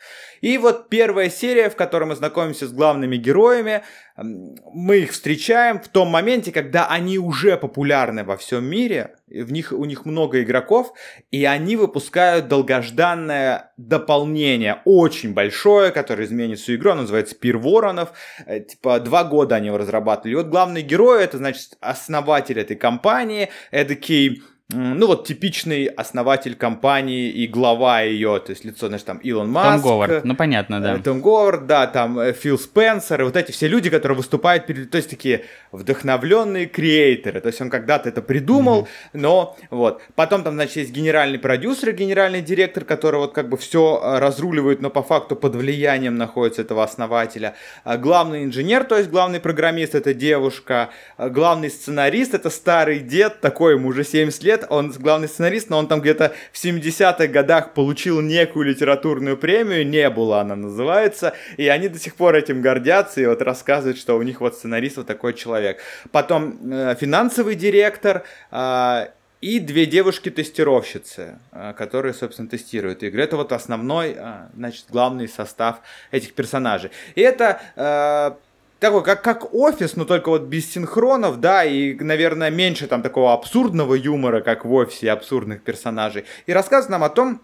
[0.42, 3.82] И вот первая серия, в которой мы знакомимся с главными героями,
[4.16, 9.72] мы их встречаем в том моменте, когда они уже популярны во всем мире, в них,
[9.72, 10.92] у них много игроков,
[11.32, 18.12] и они выпускают долгожданное дополнение, очень большое, которое изменит всю игру, называется Пир Воронов,
[18.46, 20.32] э, типа два года они его разрабатывали.
[20.32, 27.28] И вот главный герой, это значит основатель этой компании, эдакий ну вот типичный основатель компании
[27.28, 29.82] и глава ее, то есть лицо, значит, там Илон Маск.
[29.82, 30.94] Том Говард, ну понятно, да.
[30.94, 34.66] Э, Том Говард, да, там э, Фил Спенсер, и вот эти все люди, которые выступают
[34.66, 39.20] перед, то есть такие вдохновленные креаторы, то есть он когда-то это придумал, mm-hmm.
[39.20, 40.00] но вот.
[40.14, 44.80] Потом там, значит, есть генеральный продюсер, генеральный директор, который вот как бы все э, разруливает,
[44.80, 47.54] но по факту под влиянием находится этого основателя.
[47.84, 50.88] А главный инженер, то есть главный программист, это девушка.
[51.18, 55.70] А главный сценарист, это старый дед, такой ему уже 70 лет, университет, он главный сценарист,
[55.70, 61.34] но он там где-то в 70-х годах получил некую литературную премию, не было она называется,
[61.56, 64.96] и они до сих пор этим гордятся, и вот рассказывают, что у них вот сценарист
[64.96, 65.78] вот такой человек.
[66.12, 69.06] Потом э, финансовый директор, э,
[69.40, 73.22] и две девушки-тестировщицы, э, которые, собственно, тестируют игры.
[73.22, 74.16] Это вот основной,
[74.56, 75.80] значит, главный состав
[76.12, 76.90] этих персонажей.
[77.14, 78.30] И это э,
[78.78, 83.32] такой, как, как офис, но только вот без синхронов, да, и, наверное, меньше там такого
[83.32, 86.24] абсурдного юмора, как в офисе, абсурдных персонажей.
[86.46, 87.40] И рассказывает нам о том,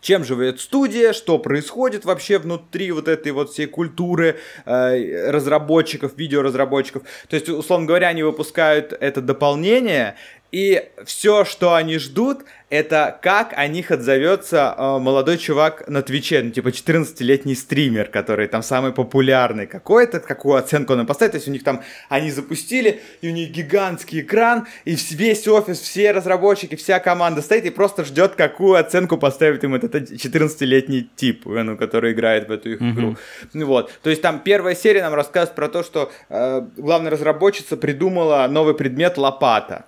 [0.00, 7.02] чем живет студия, что происходит вообще внутри вот этой вот всей культуры э, разработчиков, видеоразработчиков.
[7.28, 10.16] То есть, условно говоря, они выпускают это дополнение,
[10.52, 16.42] и все, что они ждут, это как о них отзовется э, молодой чувак на Твиче,
[16.42, 21.32] ну, типа 14-летний стример, который там самый популярный какой-то, какую оценку он им поставит.
[21.32, 25.80] То есть у них там, они запустили, и у них гигантский экран, и весь офис,
[25.80, 31.46] все разработчики, вся команда стоит и просто ждет, какую оценку поставит им этот 14-летний тип,
[31.48, 33.16] э, ну, который играет в эту их игру.
[33.52, 33.64] Mm-hmm.
[33.64, 33.92] Вот.
[34.02, 38.74] То есть там первая серия нам рассказывает про то, что э, главная разработчица придумала новый
[38.74, 39.86] предмет лопата.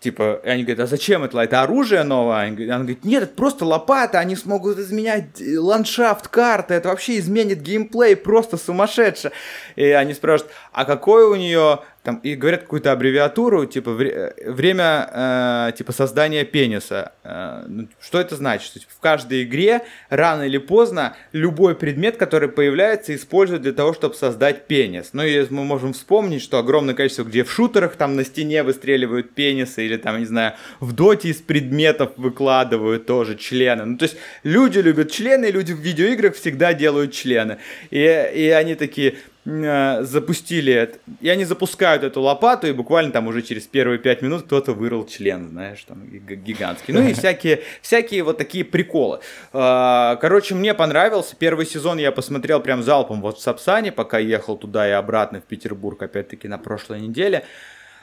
[0.00, 1.38] Типа, и они говорят, а зачем это?
[1.38, 2.46] Это оружие новое?
[2.48, 8.16] Она говорит, нет, это просто лопата, они смогут изменять ландшафт карты, это вообще изменит геймплей,
[8.16, 9.30] просто сумасшедше.
[9.76, 15.08] И они спрашивают, а какой у нее там и говорят какую-то аббревиатуру, типа вре- время
[15.12, 17.12] э, типа создания пениса.
[17.24, 18.66] Э, ну, что это значит?
[18.68, 23.92] Что, типа, в каждой игре рано или поздно любой предмет, который появляется, используют для того,
[23.92, 25.10] чтобы создать пенис.
[25.12, 29.32] Ну и мы можем вспомнить, что огромное количество, где в шутерах там на стене выстреливают
[29.34, 33.84] пенисы, или там, не знаю, в доте из предметов выкладывают тоже члены.
[33.84, 37.58] Ну то есть люди любят члены, люди в видеоиграх всегда делают члены.
[37.90, 43.40] И, и они такие, запустили это, и они запускают эту лопату, и буквально там уже
[43.40, 46.92] через первые пять минут кто-то вырыл член, знаешь, там гигантский.
[46.92, 49.20] Ну и всякие, всякие вот такие приколы.
[49.52, 51.36] Э, короче, мне понравился.
[51.36, 55.44] Первый сезон я посмотрел прям залпом вот в Сапсане, пока ехал туда и обратно в
[55.44, 57.44] Петербург, опять-таки, на прошлой неделе.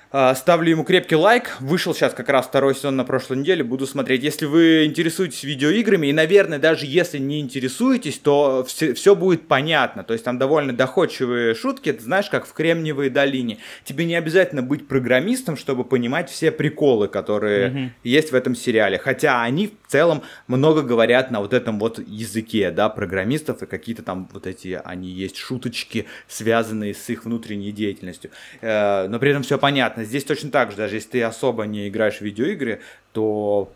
[0.10, 1.58] А, ставлю ему крепкий лайк.
[1.60, 3.64] Вышел сейчас как раз второй сезон на прошлой неделе.
[3.64, 4.24] Буду смотреть.
[4.24, 10.04] Если вы интересуетесь видеоиграми, и, наверное, даже если не интересуетесь, то все, все будет понятно.
[10.04, 11.92] То есть там довольно доходчивые шутки.
[11.92, 13.58] Ты знаешь, как в Кремниевой долине.
[13.84, 17.90] Тебе не обязательно быть программистом, чтобы понимать все приколы, которые mm-hmm.
[18.04, 18.98] есть в этом сериале.
[18.98, 23.62] Хотя они в целом много говорят на вот этом вот языке, да, программистов.
[23.62, 28.32] И какие-то там вот эти, они есть шуточки, связанные с их внутренней деятельностью.
[28.62, 30.04] Э, но при этом все понятно понятно.
[30.06, 32.82] Здесь точно так же, даже если ты особо не играешь в видеоигры,
[33.14, 33.72] то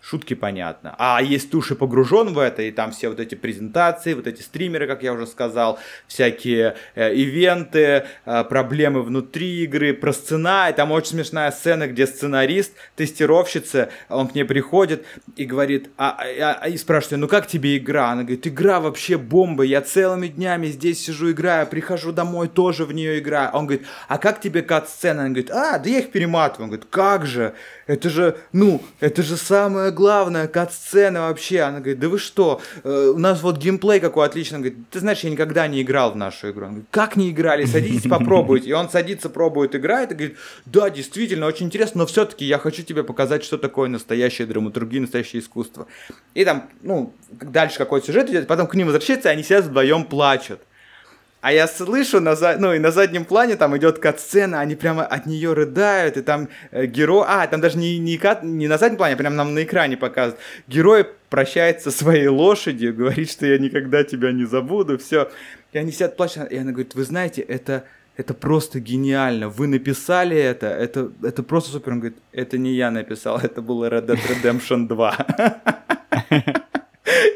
[0.00, 0.94] шутки понятно.
[0.98, 4.42] А если ты уж погружен в это, и там все вот эти презентации, вот эти
[4.42, 10.72] стримеры, как я уже сказал, всякие э, ивенты, э, проблемы внутри игры, про сцена, и
[10.72, 15.04] там очень смешная сцена, где сценарист, тестировщица, он к ней приходит
[15.36, 18.10] и говорит, а, а, а, и спрашивает, ну как тебе игра?
[18.10, 22.92] Она говорит, игра вообще бомба, я целыми днями здесь сижу, играю, прихожу домой, тоже в
[22.92, 23.50] нее играю.
[23.52, 25.22] Он говорит, а как тебе кат-сцена?
[25.22, 26.64] Она говорит, а, да я их перематываю.
[26.64, 27.54] Он говорит, как же?
[27.88, 31.60] Это же, ну, это же самое главное, кат-сцена вообще.
[31.60, 34.56] Она говорит, да вы что, э, у нас вот геймплей какой отличный.
[34.56, 36.66] Он говорит, ты знаешь, я никогда не играл в нашу игру.
[36.66, 37.64] Он говорит, как не играли?
[37.64, 38.68] Садитесь, попробуйте.
[38.68, 42.82] И он садится, пробует, играет и говорит, да, действительно, очень интересно, но все-таки я хочу
[42.82, 45.86] тебе показать, что такое настоящая драматургия, настоящее искусство.
[46.34, 50.04] И там, ну, дальше какой сюжет идет, потом к ним возвращается, и они сидят вдвоем
[50.04, 50.60] плачут.
[51.40, 52.56] А я слышу, на, за...
[52.58, 56.48] ну и на заднем плане там идет кат-сцена, они прямо от нее рыдают, и там
[56.72, 57.24] э, герой...
[57.28, 58.42] А, там даже не, не, кат...
[58.42, 60.40] не на заднем плане, а прямо нам на экране показывают.
[60.66, 65.30] Герой прощается со своей лошадью, говорит, что я никогда тебя не забуду, все.
[65.72, 67.84] И они сидят плачут, и она говорит, вы знаете, это,
[68.16, 71.92] это просто гениально, вы написали это, это, это просто супер.
[71.92, 75.26] Он говорит, это не я написал, это был Red Dead Redemption 2.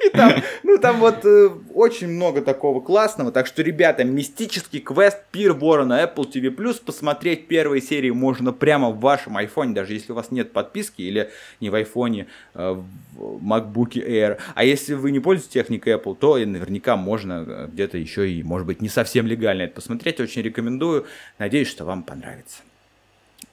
[0.07, 3.33] И там, ну там вот э, очень много такого классного.
[3.33, 6.51] Так что, ребята, мистический квест Пир Ворона Apple TV+,
[6.85, 11.31] посмотреть первые серии можно прямо в вашем айфоне, даже если у вас нет подписки или
[11.61, 12.77] не в айфоне, э,
[13.14, 14.38] в MacBook Air.
[14.55, 18.66] А если вы не пользуетесь техникой Apple, то наверняка можно э, где-то еще и, может
[18.66, 20.21] быть, не совсем легально это посмотреть.
[20.21, 21.07] Очень рекомендую.
[21.38, 22.62] Надеюсь, что вам понравится.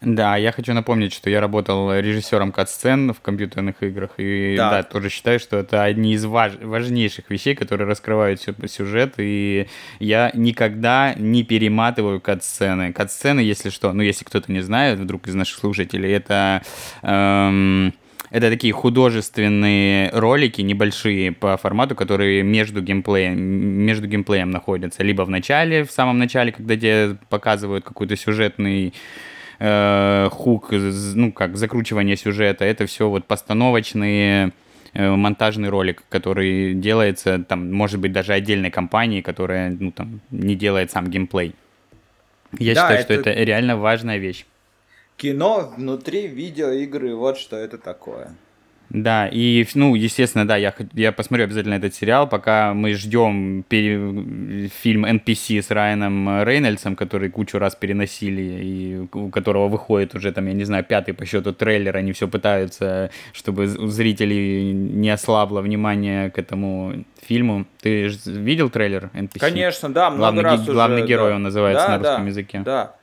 [0.01, 4.71] Да, я хочу напомнить, что я работал режиссером кат-сцен в компьютерных играх, и так.
[4.71, 9.67] да, тоже считаю, что это одни из важ важнейших вещей, которые раскрывают сюжет, и
[9.99, 12.93] я никогда не перематываю кат-сцены.
[12.93, 16.61] Кат-сцены, если что, ну, если кто-то не знает, вдруг из наших слушателей, это...
[17.01, 17.93] Эм,
[18.31, 25.03] это такие художественные ролики небольшие по формату, которые между геймплеем, между геймплеем находятся.
[25.03, 28.93] Либо в начале, в самом начале, когда тебе показывают какой-то сюжетный
[29.59, 34.51] э, хук, ну как закручивание сюжета, это все вот постановочные
[34.93, 40.55] э, монтажный ролик, который делается, там, может быть, даже отдельной компанией, которая, ну, там, не
[40.55, 41.53] делает сам геймплей.
[42.57, 43.13] Я да, считаю, это...
[43.13, 44.45] что это реально важная вещь.
[45.17, 48.35] Кино внутри видеоигры, вот что это такое.
[48.89, 54.69] Да, и, ну, естественно, да, я, я посмотрю обязательно этот сериал, пока мы ждем пере,
[54.81, 60.47] фильм NPC с Райаном Рейнольдсом, который кучу раз переносили, и у которого выходит уже, там,
[60.47, 65.61] я не знаю, пятый по счету трейлер, они все пытаются, чтобы у зрителей не ослабло
[65.61, 67.65] внимание к этому фильму.
[67.81, 69.39] Ты видел трейлер NPC?
[69.39, 71.35] Конечно, да, много главный, раз ге- Главный уже, герой да.
[71.35, 72.61] он называется да, на русском да, языке.
[72.65, 72.95] Да,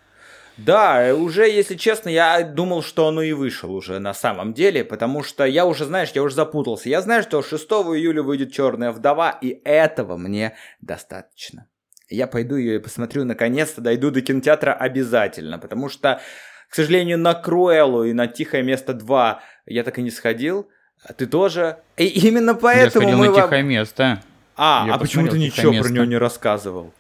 [0.57, 5.23] да, уже, если честно, я думал, что оно и вышел уже на самом деле, потому
[5.23, 6.88] что я уже, знаешь, я уже запутался.
[6.88, 11.66] Я знаю, что 6 июля выйдет Черная вдова, и этого мне достаточно.
[12.09, 16.21] Я пойду ее и посмотрю, наконец-то дойду до кинотеатра обязательно, потому что,
[16.71, 20.71] к сожалению, на Круэллу и на Тихое место 2 я так и не сходил.
[21.03, 21.79] А ты тоже?
[21.97, 23.29] И именно поэтому я сходил мы...
[23.29, 24.23] на Тихое место.
[24.57, 25.88] А, я а почему ты ничего место.
[25.88, 26.95] про него не рассказывал?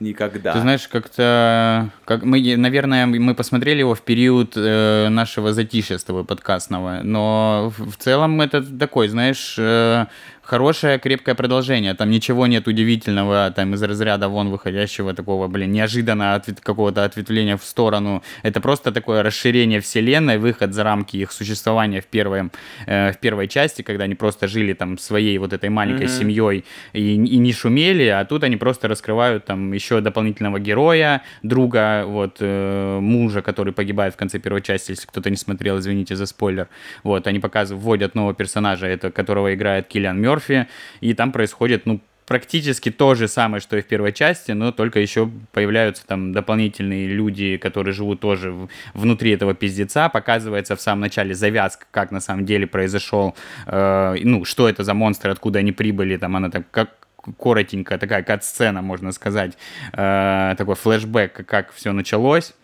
[0.00, 0.54] Никогда.
[0.54, 6.04] Ты знаешь, как-то, как мы, наверное, мы посмотрели его в период э, нашего затишья с
[6.04, 10.06] тобой подкастного, но в, целом это такой, знаешь, э,
[10.50, 11.94] хорошее, крепкое продолжение.
[11.94, 17.56] Там ничего нет удивительного, там из разряда вон выходящего такого, блин, неожиданно ответ, какого-то ответвления
[17.56, 18.22] в сторону.
[18.42, 22.50] Это просто такое расширение вселенной, выход за рамки их существования в, первой
[22.86, 26.18] э, в первой части, когда они просто жили там своей вот этой маленькой mm-hmm.
[26.18, 32.04] семьей и, и не шумели, а тут они просто раскрывают там еще дополнительного героя, друга,
[32.06, 36.26] вот, э, мужа, который погибает в конце первой части, если кто-то не смотрел, извините за
[36.26, 36.66] спойлер.
[37.04, 40.68] Вот, они показывают, вводят нового персонажа, это, которого играет Киллиан Мёрфи, Мерфи,
[41.00, 45.00] и там происходит, ну, практически то же самое, что и в первой части, но только
[45.00, 48.54] еще появляются там дополнительные люди, которые живут тоже
[48.94, 50.08] внутри этого пиздеца.
[50.08, 53.34] Показывается в самом начале завязка, как на самом деле произошел,
[53.66, 56.90] э, ну, что это за монстры, откуда они прибыли, там она так как
[57.38, 59.58] коротенькая такая кат-сцена, можно сказать,
[59.92, 62.54] э, такой флешбэк, как все началось.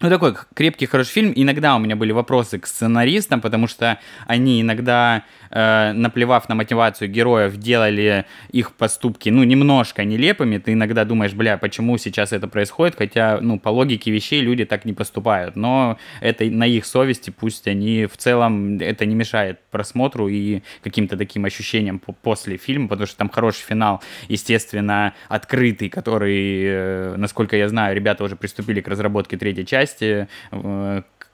[0.00, 1.32] Ну, такой крепкий, хороший фильм.
[1.34, 7.10] Иногда у меня были вопросы к сценаристам, потому что они иногда, э, наплевав на мотивацию
[7.10, 10.58] героев, делали их поступки, ну, немножко нелепыми.
[10.58, 14.84] Ты иногда думаешь, бля, почему сейчас это происходит, хотя, ну, по логике вещей люди так
[14.84, 15.56] не поступают.
[15.56, 21.16] Но это на их совести, пусть они в целом, это не мешает просмотру и каким-то
[21.16, 27.68] таким ощущениям после фильма, потому что там хороший финал, естественно, открытый, который, э, насколько я
[27.68, 30.28] знаю, ребята уже приступили к разработке третьей части, части,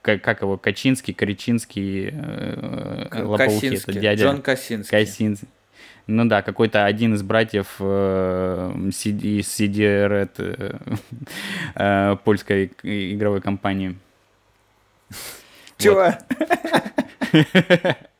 [0.01, 4.25] как его, Качинский, Коричинский, э, Лопоухий, это дядя.
[4.25, 4.97] Джон Косинский.
[4.97, 5.47] Косинский.
[6.07, 10.77] Ну да, какой-то один из братьев э, CD, Red э,
[11.75, 13.97] э, польской игровой компании.
[15.77, 16.13] Чего?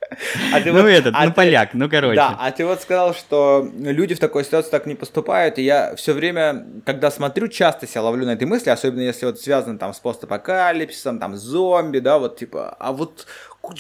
[0.54, 2.16] А ты ну вот, этот, а ну ты, поляк, ну короче.
[2.16, 5.96] Да, а ты вот сказал, что люди в такой ситуации так не поступают, и я
[5.96, 9.94] все время, когда смотрю, часто себя ловлю на этой мысли, особенно если вот связано там
[9.94, 13.28] с постапокалипсисом, там зомби, да, вот типа, а вот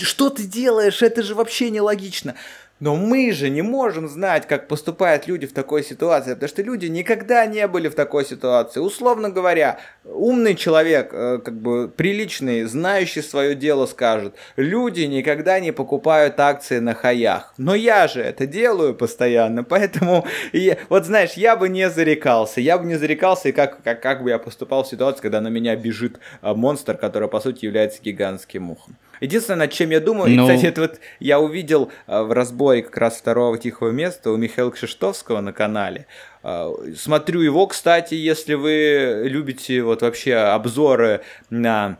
[0.01, 2.35] что ты делаешь, это же вообще нелогично.
[2.81, 6.87] Но мы же не можем знать, как поступают люди в такой ситуации, потому что люди
[6.87, 8.81] никогда не были в такой ситуации.
[8.81, 15.71] Условно говоря, умный человек, э, как бы приличный, знающий свое дело, скажет, люди никогда не
[15.71, 17.53] покупают акции на хаях.
[17.57, 22.77] Но я же это делаю постоянно, поэтому, я, вот знаешь, я бы не зарекался, я
[22.77, 25.77] бы не зарекался, и как, как, как бы я поступал в ситуации, когда на меня
[25.77, 28.97] бежит э, монстр, который, по сути, является гигантским мухом.
[29.21, 30.43] Единственное, над чем я думаю, ну...
[30.43, 34.37] и, кстати, это вот я увидел э, в разборе как раз второго тихого места у
[34.37, 36.07] Михаила Кшиштовского на канале.
[36.43, 41.97] Э, смотрю его, кстати, если вы любите вот вообще обзоры на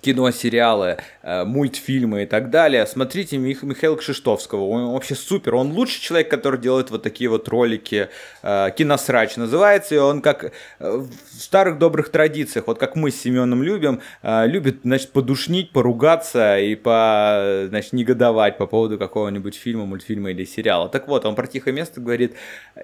[0.00, 4.66] кино, сериалы, мультфильмы и так далее, смотрите Мих- Михаила Кшиштовского.
[4.68, 5.54] Он вообще супер.
[5.54, 8.08] Он лучший человек, который делает вот такие вот ролики.
[8.42, 9.94] Э, Киносрач называется.
[9.94, 11.08] И он как э, в
[11.38, 17.64] старых добрых традициях, вот как мы с Семеном любим, любит, значит, подушнить, поругаться и по,
[17.68, 20.88] значит, негодовать по поводу какого-нибудь фильма, мультфильма или сериала.
[20.88, 22.34] Так вот, он про тихое место говорит,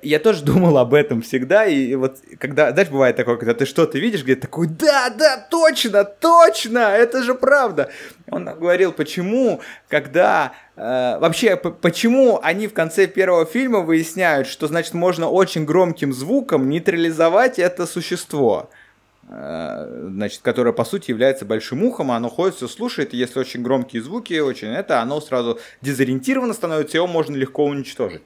[0.02, 3.98] я тоже думал об этом всегда, и вот когда, знаешь, бывает такое, когда ты что-то
[3.98, 7.90] видишь, где такой, да, да, точно, точно, это же правда.
[8.30, 10.52] Он говорил, почему, когда...
[10.76, 16.68] Э, вообще, почему они в конце первого фильма выясняют, что, значит, можно очень громким звуком
[16.68, 18.70] нейтрализовать это существо
[19.28, 23.38] э, значит, которое по сути является большим ухом, а оно ходит, все слушает, и если
[23.38, 28.22] очень громкие звуки, очень это, оно сразу дезориентировано становится, его можно легко уничтожить.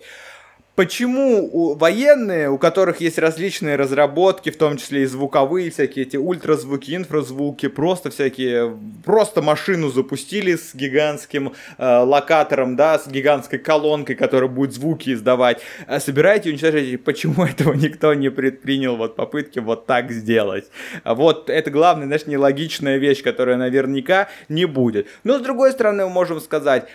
[0.75, 6.97] Почему военные, у которых есть различные разработки, в том числе и звуковые, всякие эти ультразвуки,
[6.97, 14.49] инфразвуки, просто всякие, просто машину запустили с гигантским э, локатором, да, с гигантской колонкой, которая
[14.49, 16.97] будет звуки издавать, а собираете и уничтожаете.
[16.99, 20.71] Почему этого никто не предпринял вот попытки вот так сделать?
[21.05, 25.07] Вот это главная, знаешь, нелогичная вещь, которая наверняка не будет.
[25.25, 26.89] Но с другой стороны, мы можем сказать,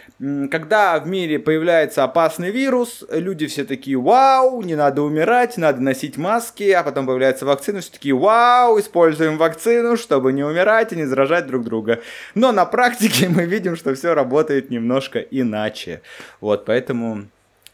[0.50, 6.18] когда в мире появляется опасный вирус, люди все такие, вау, не надо умирать, надо носить
[6.18, 11.06] маски, а потом появляется вакцина, все такие, вау, используем вакцину, чтобы не умирать и не
[11.06, 12.02] заражать друг друга.
[12.36, 16.02] Но на практике мы видим, что все работает немножко иначе.
[16.42, 17.28] Вот, поэтому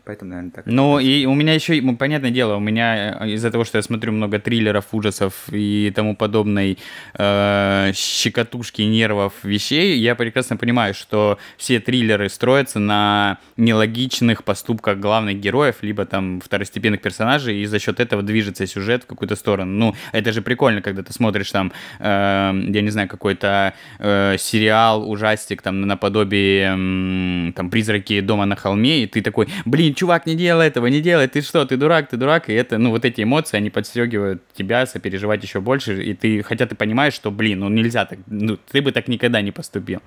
[0.05, 0.65] Поэтому, наверное, так.
[0.65, 4.11] Ну, и у меня еще, понятное дело, у меня э, из-за того, что я смотрю
[4.11, 6.77] много триллеров, ужасов и тому подобной
[7.17, 15.39] э, щекотушки нервов вещей, я прекрасно понимаю, что все триллеры строятся на нелогичных поступках главных
[15.39, 19.71] героев, либо там второстепенных персонажей, и за счет этого движется сюжет в какую-то сторону.
[19.71, 25.09] Ну, это же прикольно, когда ты смотришь там, э, я не знаю, какой-то э, сериал,
[25.09, 30.35] ужастик, там, наподобие, э, там, «Призраки дома на холме», и ты такой, блин, чувак, не
[30.35, 33.23] делай этого, не делай, ты что, ты дурак, ты дурак, и это, ну, вот эти
[33.23, 37.69] эмоции, они подстегивают тебя сопереживать еще больше, и ты, хотя ты понимаешь, что, блин, ну,
[37.69, 40.01] нельзя так, ну, ты бы так никогда не поступил.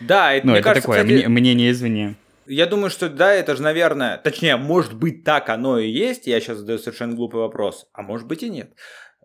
[0.00, 1.26] Да, это, ну, это кажется, такое кстати...
[1.26, 2.16] мнение извне.
[2.46, 6.26] Я думаю, что да, это же, наверное, точнее, может быть, так оно и есть.
[6.26, 8.72] Я сейчас задаю совершенно глупый вопрос, а может быть и нет.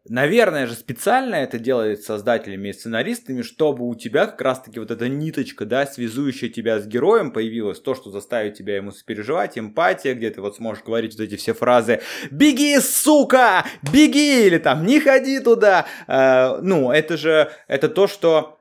[0.10, 5.10] Наверное же специально это делает создателями и сценаристами, чтобы у тебя как раз-таки вот эта
[5.10, 10.30] ниточка, да, связующая тебя с героем появилась, то, что заставит тебя ему сопереживать, эмпатия, где
[10.30, 12.02] ты вот сможешь говорить вот эти все фразы
[12.32, 13.66] «Беги, сука!
[13.94, 18.58] Беги!» или там «Не ходи туда!» э, Ну, это же, это то, что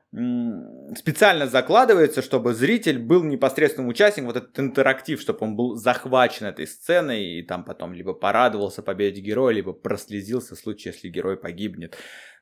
[0.95, 6.67] специально закладывается, чтобы зритель был непосредственным участником, вот этот интерактив, чтобы он был захвачен этой
[6.67, 11.97] сценой и там потом либо порадовался победе героя, либо прослезился в случае, если герой погибнет.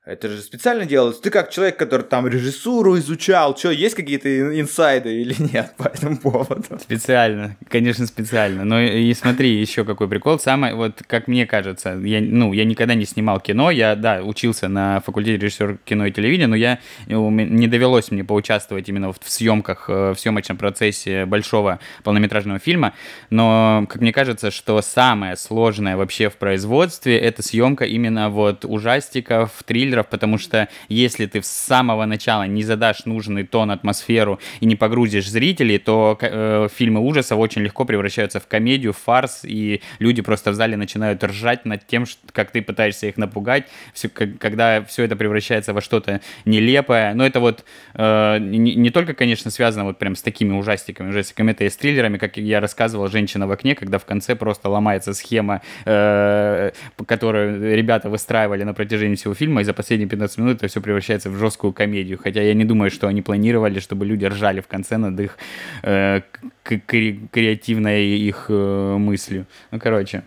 [0.05, 1.19] Это же специально делалось.
[1.19, 6.17] Ты как человек, который там режиссуру изучал, что, есть какие-то инсайды или нет по этому
[6.17, 6.77] поводу?
[6.79, 8.63] Специально, конечно, специально.
[8.65, 10.37] Но и смотри, еще какой прикол.
[10.37, 14.67] Самое, вот как мне кажется, я, ну, я никогда не снимал кино, я, да, учился
[14.67, 16.77] на факультете режиссера кино и телевидения, но я,
[17.07, 22.93] не довелось мне поучаствовать именно в съемках, э, в съемочном процессе большого полнометражного фильма,
[23.31, 29.63] но, как мне кажется, что самое сложное вообще в производстве, это съемка именно вот ужастиков,
[29.65, 34.65] триллеров, триллеров, потому что если ты с самого начала не задашь нужный тон, атмосферу и
[34.65, 39.81] не погрузишь зрителей, то э, фильмы ужасов очень легко превращаются в комедию, в фарс, и
[39.99, 44.37] люди просто в зале начинают ржать над тем, как ты пытаешься их напугать, все, как,
[44.37, 47.13] когда все это превращается во что-то нелепое.
[47.13, 51.51] Но это вот э, не, не только, конечно, связано вот прям с такими ужастиками, ужастиками,
[51.51, 55.13] это и с триллерами, как я рассказывал, «Женщина в окне», когда в конце просто ломается
[55.13, 56.71] схема, э,
[57.05, 61.29] которую ребята выстраивали на протяжении всего фильма, и за последние 15 минут это все превращается
[61.29, 62.17] в жесткую комедию.
[62.17, 65.38] Хотя я не думаю, что они планировали, чтобы люди ржали в конце над их
[65.83, 66.21] э,
[66.63, 69.45] креативной их э, мыслью.
[69.69, 70.23] Ну, короче.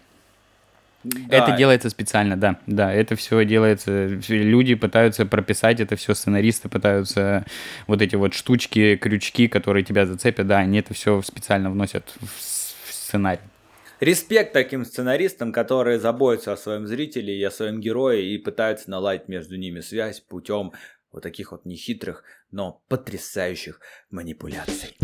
[1.02, 1.36] Да.
[1.36, 7.44] Это делается специально, да, да, это все делается, люди пытаются прописать это все, сценаристы пытаются
[7.86, 12.42] вот эти вот штучки, крючки, которые тебя зацепят, да, они это все специально вносят в
[12.92, 13.40] сценарий.
[14.00, 19.26] Респект таким сценаристам, которые заботятся о своем зрителе и о своем герое и пытаются наладить
[19.26, 20.72] между ними связь путем
[21.10, 22.22] вот таких вот нехитрых,
[22.52, 23.80] но потрясающих
[24.10, 24.96] манипуляций.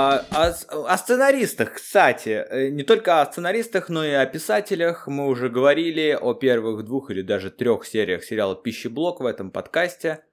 [0.00, 5.08] А, о, о сценаристах, кстати, э, не только о сценаристах, но и о писателях.
[5.08, 10.24] Мы уже говорили о первых двух или даже трех сериях сериала «Пищеблок» в этом подкасте.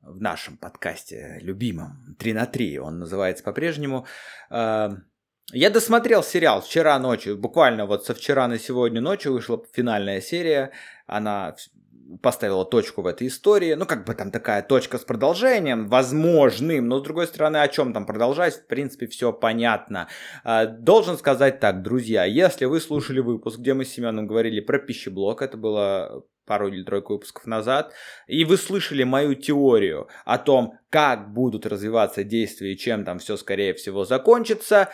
[0.00, 4.06] В нашем подкасте любимом, 3 на 3, он называется по-прежнему.
[4.48, 4.92] А,
[5.52, 10.72] я досмотрел сериал вчера ночью, буквально вот со вчера на сегодня ночью вышла финальная серия.
[11.06, 11.54] Она
[12.20, 13.74] поставила точку в этой истории.
[13.74, 17.92] Ну, как бы там такая точка с продолжением, возможным, но с другой стороны, о чем
[17.92, 20.08] там продолжать, в принципе, все понятно.
[20.44, 24.78] А, должен сказать так, друзья, если вы слушали выпуск, где мы с Семеном говорили про
[24.78, 27.92] пищеблок, это было пару или тройку выпусков назад,
[28.26, 33.36] и вы слышали мою теорию о том, как будут развиваться действия и чем там все,
[33.36, 34.90] скорее всего, закончится,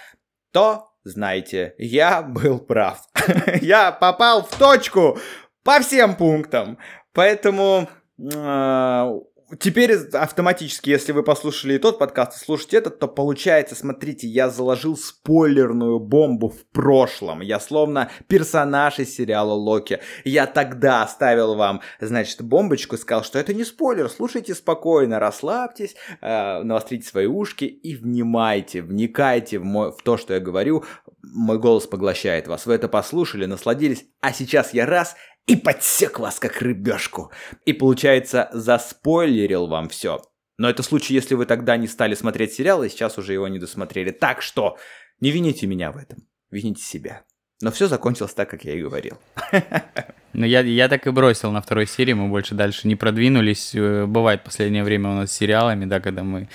[0.52, 3.00] то, знаете, я был прав.
[3.62, 5.18] я попал в точку
[5.64, 6.78] по всем пунктам.
[7.12, 7.88] Поэтому
[8.18, 9.20] э,
[9.58, 14.50] теперь автоматически, если вы послушали и тот подкаст, и слушаете этот, то получается, смотрите, я
[14.50, 17.40] заложил спойлерную бомбу в прошлом.
[17.40, 20.00] Я словно персонаж из сериала Локи.
[20.24, 26.62] Я тогда оставил вам, значит, бомбочку, сказал, что это не спойлер, слушайте спокойно, расслабьтесь, э,
[26.62, 30.84] навострите свои ушки и внимайте, вникайте в, мой, в то, что я говорю.
[31.22, 32.66] Мой голос поглощает вас.
[32.66, 35.16] Вы это послушали, насладились, а сейчас я раз
[35.48, 37.32] и подсек вас как рыбешку.
[37.64, 40.22] И получается, заспойлерил вам все.
[40.58, 43.58] Но это случай, если вы тогда не стали смотреть сериал, и сейчас уже его не
[43.58, 44.10] досмотрели.
[44.10, 44.76] Так что
[45.20, 47.24] не вините меня в этом, вините себя.
[47.60, 49.18] Но все закончилось так, как я и говорил.
[50.34, 53.74] Ну, я, я так и бросил на второй серии, мы больше дальше не продвинулись.
[53.74, 56.48] Э, бывает последнее время у нас с сериалами, да, когда мы...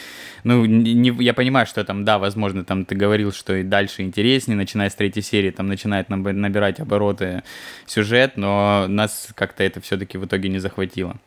[0.44, 4.56] Ну, не, я понимаю, что там, да, возможно, там ты говорил, что и дальше интереснее,
[4.56, 7.44] начиная с третьей серии, там начинает набирать обороты
[7.88, 11.20] сюжет, но нас как-то это все-таки в итоге не захватило.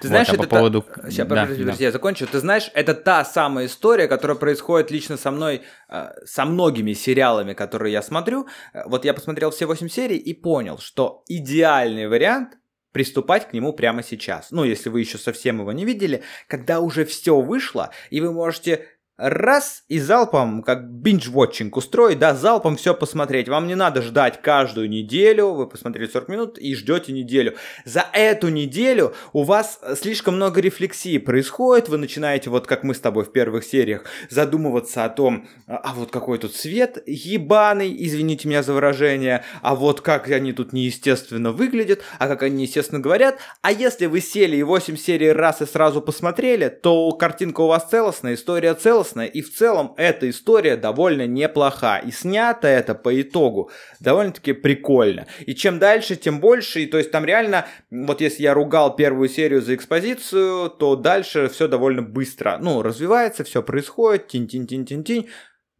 [0.00, 0.82] Ты знаешь, вот, а это по поводу...
[0.82, 1.10] Та...
[1.10, 1.74] Сейчас, да, подожди, да.
[1.78, 2.26] я закончу.
[2.26, 7.54] Ты знаешь, это та самая история, которая происходит лично со мной, э, со многими сериалами,
[7.54, 8.46] которые я смотрю.
[8.72, 12.58] Э, вот я посмотрел все 8 серий и понял, что идеальный вариант
[12.92, 14.50] приступать к нему прямо сейчас.
[14.50, 18.86] Ну, если вы еще совсем его не видели, когда уже все вышло, и вы можете
[19.22, 23.48] раз и залпом, как биндж-вотчинг устроить, да, залпом все посмотреть.
[23.48, 27.54] Вам не надо ждать каждую неделю, вы посмотрели 40 минут и ждете неделю.
[27.84, 33.00] За эту неделю у вас слишком много рефлексии происходит, вы начинаете, вот как мы с
[33.00, 38.64] тобой в первых сериях, задумываться о том, а вот какой тут свет ебаный, извините меня
[38.64, 43.38] за выражение, а вот как они тут неестественно выглядят, а как они неестественно говорят.
[43.60, 47.88] А если вы сели и 8 серий раз и сразу посмотрели, то картинка у вас
[47.88, 51.98] целостная, история целостная, целостная, и в целом эта история довольно неплоха.
[51.98, 55.26] И снято это по итогу довольно-таки прикольно.
[55.46, 56.80] И чем дальше, тем больше.
[56.80, 61.48] И то есть там реально, вот если я ругал первую серию за экспозицию, то дальше
[61.48, 62.58] все довольно быстро.
[62.60, 65.28] Ну, развивается, все происходит, тинь-тинь-тинь-тинь-тинь.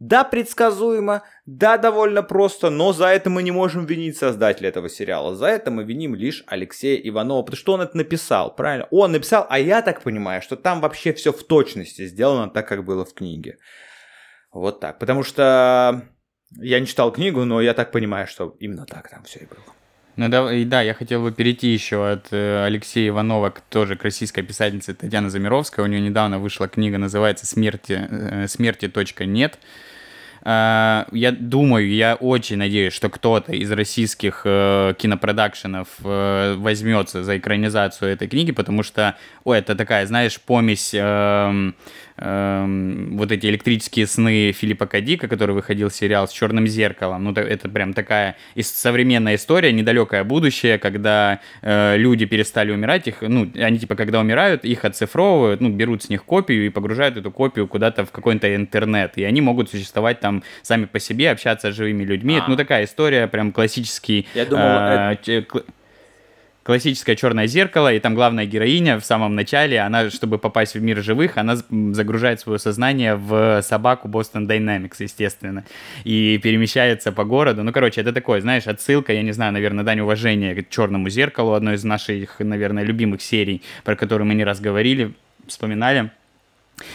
[0.02, 5.36] Да, предсказуемо, да, довольно просто, но за это мы не можем винить создателя этого сериала.
[5.36, 8.88] За это мы виним лишь Алексея Иванова, потому что он это написал, правильно?
[8.90, 12.84] Он написал, а я так понимаю, что там вообще все в точности сделано так, как
[12.84, 13.58] было в книге.
[14.52, 14.98] Вот так.
[14.98, 16.02] Потому что
[16.58, 19.62] я не читал книгу, но я так понимаю, что именно так там все и было.
[20.16, 23.94] Ну да, и да, я хотел бы перейти еще от э, Алексея Иванова к тоже
[23.94, 25.84] к российской писательнице Татьяны Замировской.
[25.84, 29.60] У нее недавно вышла книга, называется «Смерти, э, смерти.нет».
[30.44, 37.38] А, я думаю, я очень надеюсь, что кто-то из российских э, кинопродакшенов э, возьмется за
[37.38, 41.72] экранизацию этой книги, потому что, ой, это такая, знаешь, помесь э,
[42.16, 47.24] эм, вот эти электрические сны Филиппа Кадика, который выходил сериал с черным зеркалом.
[47.24, 53.50] Ну, это прям такая современная история, недалекое будущее, когда э, люди перестали умирать, их, ну,
[53.54, 57.66] они типа, когда умирают, их оцифровывают, ну, берут с них копию и погружают эту копию
[57.68, 62.04] куда-то в какой-то интернет, и они могут существовать там сами по себе, общаться с живыми
[62.04, 62.34] людьми.
[62.34, 62.38] А.
[62.38, 64.26] Это, ну, такая история, прям классический...
[64.34, 65.64] Я думал, э, это
[66.62, 71.02] классическое черное зеркало, и там главная героиня в самом начале, она, чтобы попасть в мир
[71.02, 75.64] живых, она загружает свое сознание в собаку Boston Dynamics, естественно,
[76.04, 77.62] и перемещается по городу.
[77.62, 81.52] Ну, короче, это такое, знаешь, отсылка, я не знаю, наверное, дань уважения к черному зеркалу,
[81.52, 85.14] одной из наших, наверное, любимых серий, про которую мы не раз говорили,
[85.46, 86.10] вспоминали.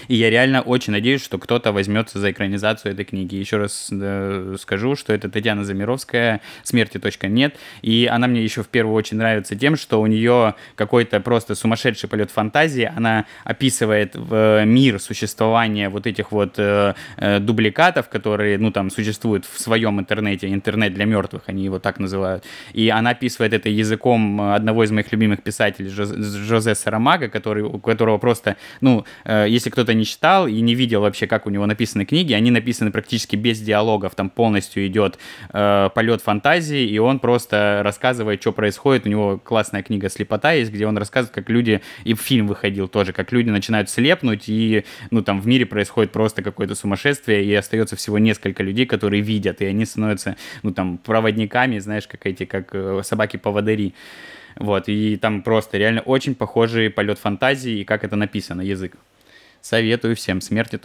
[0.08, 3.36] И я реально очень надеюсь, что кто-то возьмется за экранизацию этой книги.
[3.36, 7.56] Еще раз э, скажу, что это Татьяна Замировская, смерти точка нет.
[7.82, 12.10] И она мне еще в первую очередь нравится тем, что у нее какой-то просто сумасшедший
[12.10, 12.92] полет фантазии.
[12.96, 19.46] Она описывает в мир существования вот этих вот э, э, дубликатов, которые, ну, там, существуют
[19.46, 22.44] в своем интернете, интернет для мертвых, они его так называют.
[22.74, 28.18] И она описывает это языком одного из моих любимых писателей, Жозе Сарамага, который, у которого
[28.18, 32.04] просто, ну, э, если кто-то не читал и не видел вообще, как у него написаны
[32.04, 35.20] книги, они написаны практически без диалогов, там полностью идет
[35.54, 39.06] э, полет фантазии, и он просто рассказывает, что происходит.
[39.06, 43.14] У него классная книга «Слепота» есть, где он рассказывает, как люди, и фильм выходил тоже,
[43.14, 47.96] как люди начинают слепнуть, и, ну, там в мире происходит просто какое-то сумасшествие, и остается
[47.96, 52.70] всего несколько людей, которые видят, и они становятся, ну, там, проводниками, знаешь, как эти, как
[52.74, 53.94] э, собаки-поводыри.
[54.56, 58.98] Вот, и там просто реально очень похожий полет фантазии и как это написано, язык.
[59.62, 60.78] Советую всем, смерти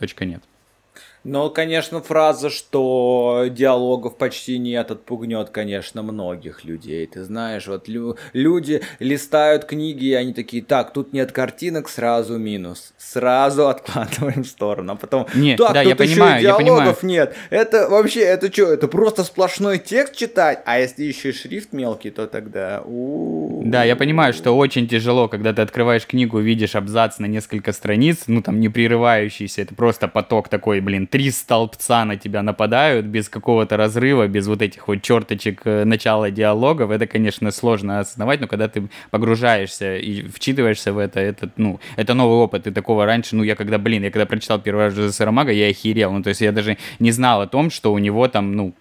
[1.25, 7.07] Ну, конечно, фраза, что диалогов почти нет, отпугнет, конечно, многих людей.
[7.07, 12.39] Ты знаешь, вот лю- люди листают книги, и они такие, так, тут нет картинок, сразу
[12.39, 12.93] минус.
[12.99, 14.93] Сразу откладываем в сторону.
[14.93, 17.29] А потом, Нет, так, да, тут я еще понимаю, и я диалогов понимаю.
[17.29, 17.37] нет.
[17.51, 20.61] Это вообще, это что, это просто сплошной текст читать?
[20.65, 22.83] А если еще и шрифт мелкий, то тогда...
[22.85, 23.63] у-у-у.
[23.65, 28.25] Да, я понимаю, что очень тяжело, когда ты открываешь книгу, видишь абзац на несколько страниц,
[28.27, 33.29] ну там не прерывающийся, это просто поток такой, блин, три столбца на тебя нападают без
[33.29, 38.47] какого-то разрыва, без вот этих вот черточек э, начала диалогов, это, конечно, сложно осознавать, но
[38.47, 43.37] когда ты погружаешься и вчитываешься в это, это, ну, это новый опыт, и такого раньше,
[43.37, 46.31] ну, я когда, блин, я когда прочитал первый раз Джозефа Сарамага, я охерел, ну, то
[46.31, 48.75] есть я даже не знал о том, что у него там, ну,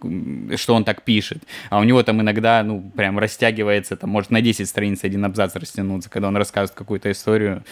[0.56, 4.42] что он так пишет, а у него там иногда, ну, прям растягивается, там, может, на
[4.42, 7.66] 10 страниц один абзац растянуться, когда он рассказывает какую-то историю,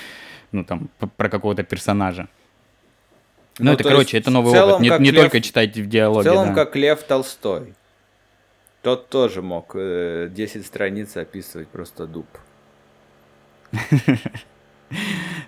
[0.51, 2.27] ну, там, про какого-то персонажа.
[3.59, 4.99] Ну, Ну, это, то короче, это новый в целом, опыт.
[4.99, 6.53] Не, не Лев- только читать в В диалоге, целом, да.
[6.55, 7.73] как Лев Толстой.
[8.81, 12.25] Тот тоже мог э, 10 страниц описывать просто дуб.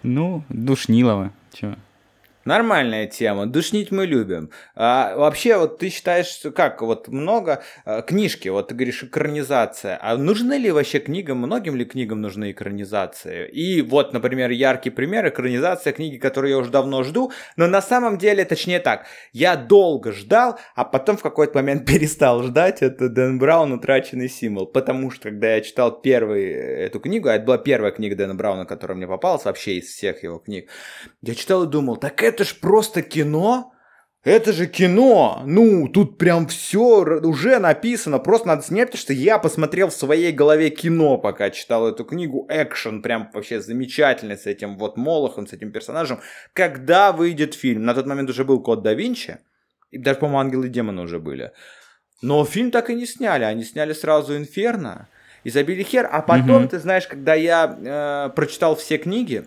[0.03, 1.31] Ну, душнилово.
[1.53, 1.75] Чё?
[2.45, 3.45] Нормальная тема.
[3.45, 4.49] Душнить мы любим.
[4.75, 9.99] А, вообще, вот ты считаешь, как, вот много а, книжки, вот ты говоришь, экранизация.
[10.01, 13.47] А нужны ли вообще книгам, многим ли книгам нужны экранизации?
[13.49, 18.17] И вот, например, яркий пример, экранизация книги, которую я уже давно жду, но на самом
[18.17, 23.37] деле, точнее так, я долго ждал, а потом в какой-то момент перестал ждать, это Дэн
[23.37, 27.57] Браун «Утраченный символ», потому что, когда я читал первый, э, эту книгу, а это была
[27.59, 30.69] первая книга Дэна Брауна, которая мне попалась вообще из всех его книг,
[31.21, 33.73] я читал и думал, так ж просто кино,
[34.23, 39.39] это же кино, ну, тут прям все уже написано, просто надо снять, потому что я
[39.39, 44.77] посмотрел в своей голове кино, пока читал эту книгу, экшен прям вообще замечательный с этим
[44.77, 46.19] вот Молохом, с этим персонажем.
[46.53, 47.83] Когда выйдет фильм?
[47.83, 49.37] На тот момент уже был Код да Винчи,
[49.89, 51.51] и даже, по-моему, Ангелы и Демоны уже были.
[52.21, 55.07] Но фильм так и не сняли, они сняли сразу Инферно
[55.43, 56.67] и забили хер, а потом, Мгм.
[56.69, 59.45] ты знаешь, когда я э, прочитал все книги,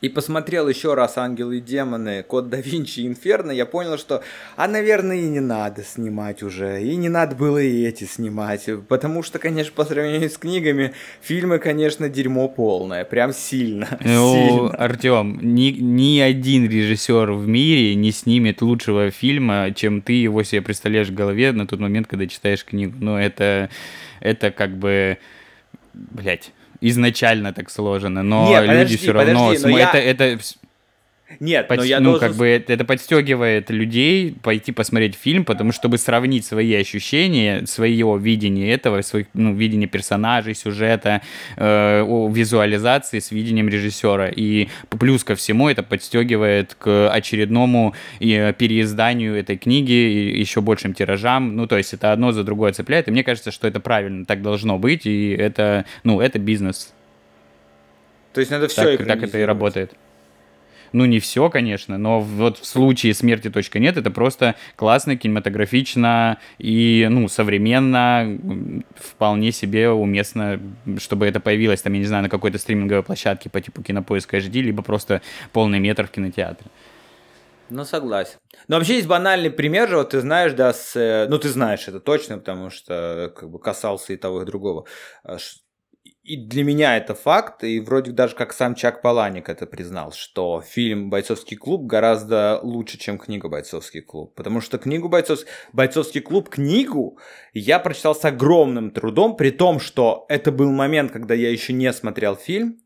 [0.00, 4.22] и посмотрел еще раз «Ангелы и демоны», «Код да Винчи» и «Инферно», я понял, что,
[4.56, 9.22] а, наверное, и не надо снимать уже, и не надо было и эти снимать, потому
[9.22, 14.74] что, конечно, по сравнению с книгами, фильмы, конечно, дерьмо полное, прям сильно, Ну, сильно.
[14.76, 20.62] Артем, ни, ни один режиссер в мире не снимет лучшего фильма, чем ты его себе
[20.62, 22.94] представляешь в голове на тот момент, когда читаешь книгу.
[22.98, 23.68] Ну, это,
[24.20, 25.18] это как бы,
[25.92, 29.48] блядь, изначально так сложено, но Не, люди подожди, все равно...
[29.48, 30.42] подожди, но см- я- это, это
[31.38, 32.28] Нет, но Подс- я ну, должен...
[32.28, 37.64] как бы это, это подстегивает людей пойти посмотреть фильм, потому что, чтобы сравнить свои ощущения,
[37.66, 41.22] свое видение этого, свое ну, видение персонажей, сюжета,
[41.56, 44.28] э, визуализации с видением режиссера.
[44.28, 50.92] И плюс ко всему это подстегивает к очередному э, переизданию этой книги и еще большим
[50.92, 51.56] тиражам.
[51.56, 53.08] Ну, то есть это одно за другое цепляет.
[53.08, 56.92] И мне кажется, что это правильно, так должно быть, и это, ну, это бизнес.
[58.34, 59.92] То есть надо все Так, так это и работает.
[60.92, 66.38] Ну, не все, конечно, но вот в случае смерти точка нет, это просто классно, кинематографично
[66.58, 68.38] и, ну, современно,
[68.96, 70.60] вполне себе уместно,
[70.98, 74.60] чтобы это появилось, там, я не знаю, на какой-то стриминговой площадке по типу Кинопоиска HD,
[74.62, 75.22] либо просто
[75.52, 76.70] полный метр в кинотеатре.
[77.68, 78.38] Ну, согласен.
[78.66, 80.96] Но вообще есть банальный пример же, вот ты знаешь, да, с...
[80.96, 84.44] э, Ну, ты знаешь это точно, потому что э, как бы касался и того, и
[84.46, 84.86] другого.
[86.30, 90.60] И для меня это факт, и вроде даже как сам Чак Паланик это признал, что
[90.60, 94.36] фильм «Бойцовский клуб» гораздо лучше, чем книга «Бойцовский клуб».
[94.36, 97.18] Потому что книгу «Бойцовский, «Бойцовский клуб», книгу
[97.52, 101.92] я прочитал с огромным трудом, при том, что это был момент, когда я еще не
[101.92, 102.78] смотрел фильм,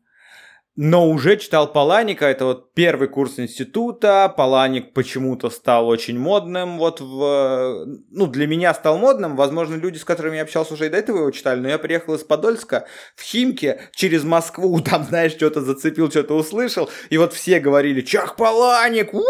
[0.75, 6.99] но уже читал Паланика, это вот первый курс института, Паланик почему-то стал очень модным, вот
[6.99, 10.97] в, ну, для меня стал модным, возможно, люди, с которыми я общался уже и до
[10.97, 15.61] этого его читали, но я приехал из Подольска в Химки через Москву, там, знаешь, что-то
[15.61, 19.23] зацепил, что-то услышал, и вот все говорили, Чах Паланик, вау!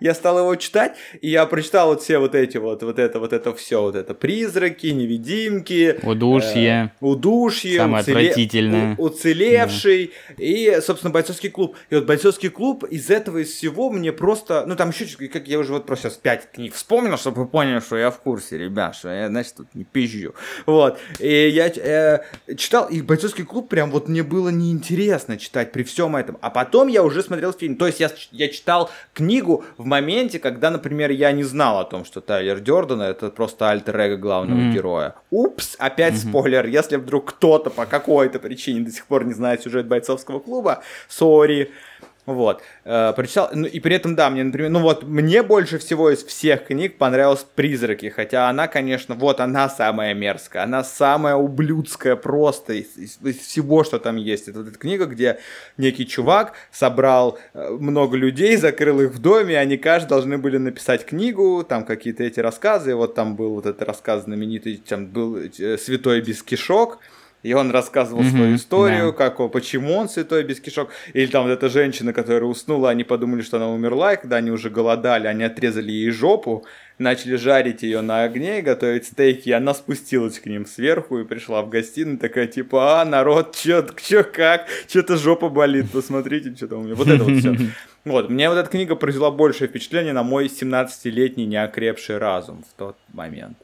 [0.00, 3.32] Я стал его читать, и я прочитал вот все вот эти вот, вот это, вот
[3.32, 6.92] это все, вот это призраки, невидимки, Удушье.
[7.00, 8.96] э, удушье, Самое уцеле- отвратительное.
[8.98, 11.76] у- уцелевший и, собственно, бойцовский клуб.
[11.90, 15.58] И вот бойцовский клуб из этого из всего мне просто, ну там еще как я
[15.58, 18.96] уже вот просто сейчас пять книг вспомнил, чтобы вы поняли, что я в курсе, ребят,
[18.96, 20.34] что я, значит, тут не пизжу.
[20.66, 20.98] Вот.
[21.18, 22.20] И я э,
[22.56, 26.38] читал, и бойцовский клуб прям вот мне было неинтересно читать при всем этом.
[26.40, 27.76] А потом я уже смотрел фильм.
[27.76, 32.06] То есть я, я читал книгу в моменте, когда, например, я не знал о том,
[32.06, 34.72] что Тайлер Дёрден это просто альтер-эго главного Мгм.
[34.72, 35.14] героя.
[35.30, 36.64] Упс, опять спойлер.
[36.64, 41.70] Если вдруг кто-то по какой-то причине до сих пор не знает сюжет бойцовского клуба, сори.
[42.26, 46.10] Вот, э, прочитал, ну и при этом, да, мне, например, ну вот, мне больше всего
[46.10, 52.16] из всех книг понравилась «Призраки», хотя она, конечно, вот она самая мерзкая, она самая ублюдская
[52.16, 54.48] просто из, из, из всего, что там есть.
[54.48, 55.38] Это эта книга, где
[55.76, 61.04] некий чувак собрал э, много людей, закрыл их в доме, они каждый должны были написать
[61.04, 65.76] книгу, там какие-то эти рассказы, вот там был вот этот рассказ знаменитый, там был э,
[65.76, 67.00] «Святой без кишок»,
[67.44, 69.12] и он рассказывал mm-hmm, свою историю, да.
[69.12, 70.88] как, почему он святой без кишок.
[71.12, 74.50] Или там вот эта женщина, которая уснула, они подумали, что она умерла, и когда они
[74.50, 76.64] уже голодали, они отрезали ей жопу,
[76.96, 81.24] начали жарить ее на огне и готовить стейки, и она спустилась к ним сверху и
[81.24, 86.66] пришла в гостиную, такая типа, а, народ, чё, чё как, что-то жопа болит, посмотрите, что
[86.66, 86.94] там у меня.
[86.94, 87.54] Вот это вот все.
[88.04, 92.98] Вот, мне вот эта книга произвела большее впечатление на мой 17-летний неокрепший разум в тот
[93.14, 93.56] момент.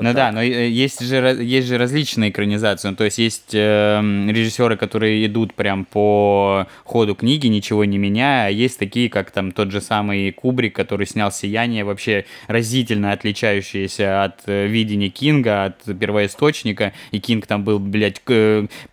[0.00, 0.32] Вот ну так.
[0.32, 2.88] да, но э, есть же, есть же различные экранизации.
[2.88, 8.46] Ну, то есть есть э, режиссеры, которые идут прям по ходу книги, ничего не меняя,
[8.46, 14.24] а есть такие, как там тот же самый Кубрик, который снял «Сияние», вообще разительно отличающиеся
[14.24, 16.94] от э, видения Кинга, от первоисточника.
[17.10, 18.22] И Кинг там был, блядь,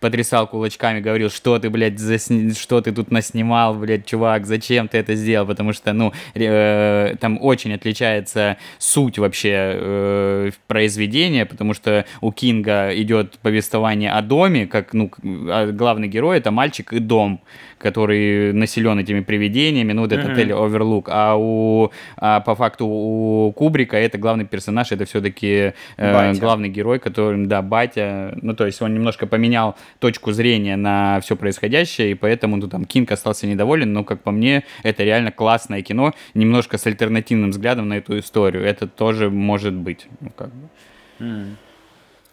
[0.00, 2.52] потрясал кулачками, говорил, что ты, блядь, засни...
[2.52, 5.46] что ты тут наснимал, блядь, чувак, зачем ты это сделал?
[5.46, 12.32] Потому что, ну, э, там очень отличается суть вообще э, произведения произведение, потому что у
[12.32, 17.40] Кинга идет повествование о доме, как ну, а главный герой это мальчик и дом,
[17.78, 20.32] который населен этими привидениями, ну, вот этот mm-hmm.
[20.32, 26.34] отель Оверлук, а у а по факту у Кубрика это главный персонаж, это все-таки э,
[26.34, 31.36] главный герой, который, да, батя, ну, то есть он немножко поменял точку зрения на все
[31.36, 35.82] происходящее, и поэтому ну, там Кинг остался недоволен, но, как по мне, это реально классное
[35.82, 40.68] кино, немножко с альтернативным взглядом на эту историю, это тоже может быть, ну, как бы.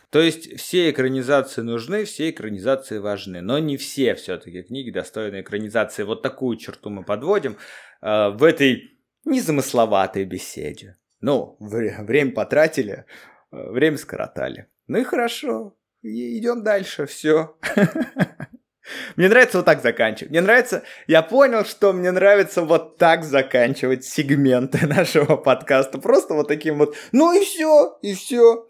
[0.10, 6.04] То есть все экранизации нужны, все экранизации важны, но не все все-таки книги достойны экранизации.
[6.04, 7.58] Вот такую черту мы подводим
[8.02, 10.96] э, в этой незамысловатой беседе.
[11.20, 13.06] Ну, время потратили,
[13.52, 14.68] э, время скоротали.
[14.88, 17.58] Ну и хорошо, идем дальше, все.
[19.16, 20.32] Мне нравится вот так заканчивать.
[20.32, 25.98] Мне нравится, я понял, что мне нравится вот так заканчивать сегменты нашего подкаста.
[25.98, 28.68] Просто вот таким вот, ну и все, и все.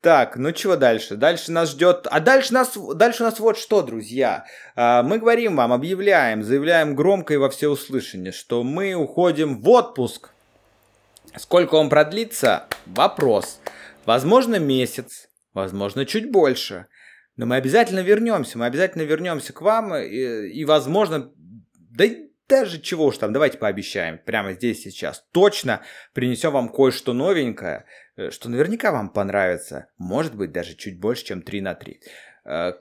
[0.00, 1.16] Так, ну чего дальше?
[1.16, 2.06] Дальше нас ждет...
[2.10, 2.76] А дальше, нас...
[2.94, 4.44] дальше у нас вот что, друзья.
[4.74, 10.30] А, мы говорим вам, объявляем, заявляем громко и во всеуслышание, что мы уходим в отпуск.
[11.36, 12.66] Сколько он продлится?
[12.86, 13.60] Вопрос.
[14.04, 16.86] Возможно, месяц, возможно, чуть больше.
[17.36, 21.32] Но мы обязательно вернемся, мы обязательно вернемся к вам, и, и возможно,
[21.90, 22.06] да
[22.48, 25.82] даже чего уж там, давайте пообещаем, прямо здесь сейчас, точно
[26.12, 27.84] принесем вам кое-что новенькое,
[28.30, 32.00] что наверняка вам понравится, может быть, даже чуть больше, чем 3 на 3.
[32.46, 32.72] Э,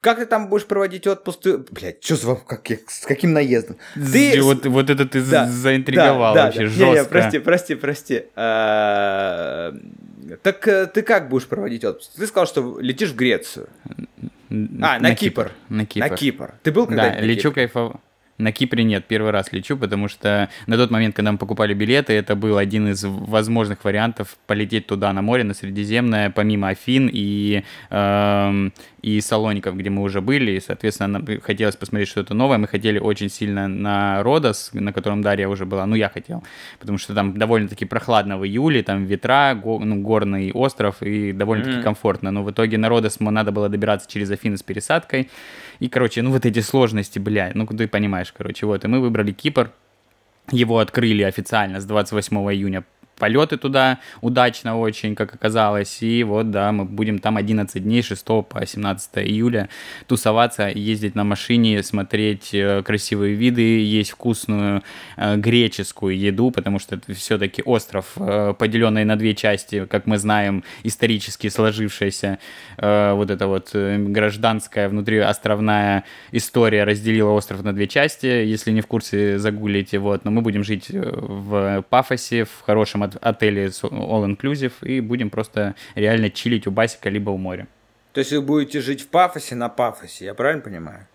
[0.00, 1.40] как ты там будешь проводить отпуск?
[1.40, 1.58] Ты...
[1.58, 2.36] Блядь, что за...
[2.36, 3.76] Как, с каким наездом?
[3.94, 4.40] Ты...
[4.40, 6.84] Вот, вот это ты да, заинтриговал да, вообще, да, жестко.
[6.84, 8.22] Не, не, прости, прости, прости.
[8.36, 9.74] А,
[10.42, 12.12] так э, ты как будешь проводить отпуск?
[12.14, 13.68] Ты сказал, что летишь в Грецию.
[13.90, 15.44] А, на, на Кипр.
[15.44, 15.52] Кипр.
[15.70, 16.08] На Кипр.
[16.08, 16.54] На Кипр.
[16.62, 18.00] Ты был когда-нибудь Да, лечу кайфово.
[18.38, 22.12] На Кипре нет, первый раз лечу, потому что на тот момент, когда мы покупали билеты,
[22.12, 27.62] это был один из возможных вариантов полететь туда на море, на Средиземное, помимо Афин и,
[27.90, 28.70] э,
[29.00, 32.58] и Салоников, где мы уже были, и, соответственно, нам хотелось посмотреть что-то новое.
[32.58, 36.44] Мы хотели очень сильно на Родос, на котором Дарья уже была, ну, я хотел,
[36.78, 41.78] потому что там довольно-таки прохладно в июле, там ветра, го, ну, горный остров, и довольно-таки
[41.78, 41.82] mm-hmm.
[41.82, 42.30] комфортно.
[42.30, 45.30] Но в итоге на Родос надо было добираться через Афины с пересадкой,
[45.78, 49.32] и, короче, ну, вот эти сложности, бля, ну, ты понимаешь, короче, вот, и мы выбрали
[49.32, 49.72] Кипр,
[50.50, 52.84] его открыли официально с 28 июня
[53.18, 56.02] полеты туда удачно очень, как оказалось.
[56.02, 59.68] И вот, да, мы будем там 11 дней, 6 по 17 июля
[60.06, 64.82] тусоваться, ездить на машине, смотреть э, красивые виды, есть вкусную
[65.16, 70.18] э, греческую еду, потому что это все-таки остров, э, поделенный на две части, как мы
[70.18, 72.38] знаем, исторически сложившаяся
[72.78, 78.26] вот эта вот гражданская внутри островная история разделила остров на две части.
[78.26, 80.24] Если не в курсе, загуглите, вот.
[80.24, 86.30] Но мы будем жить в Пафосе, в хорошем отеле all inclusive и будем просто реально
[86.30, 87.66] чилить у басика либо у моря.
[88.12, 91.06] То есть вы будете жить в пафосе на пафосе, я правильно понимаю?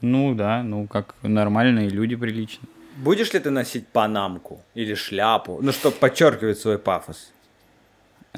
[0.00, 2.68] Ну да, ну как нормальные люди прилично.
[2.96, 7.32] Будешь ли ты носить панамку или шляпу, ну чтобы подчеркивать свой пафос?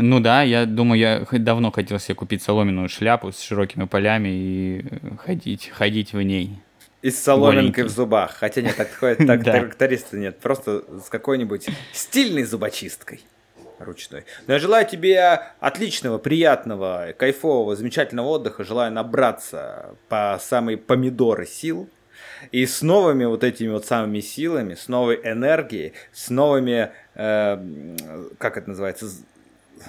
[0.01, 4.85] Ну да, я думаю, я давно хотел себе купить соломенную шляпу с широкими полями и
[5.25, 6.59] ходить, ходить в ней.
[7.01, 8.33] И с соломинкой в зубах.
[8.39, 8.89] Хотя нет, так
[9.27, 10.39] так трактористы нет.
[10.39, 13.23] Просто с какой-нибудь стильной зубочисткой
[13.79, 14.25] ручной.
[14.47, 18.65] Но я желаю тебе отличного, приятного, кайфового, замечательного отдыха.
[18.65, 21.89] Желаю набраться по самые помидоры сил.
[22.53, 27.95] И с новыми вот этими вот самыми силами, с новой энергией, с новыми, э,
[28.39, 29.11] как это называется,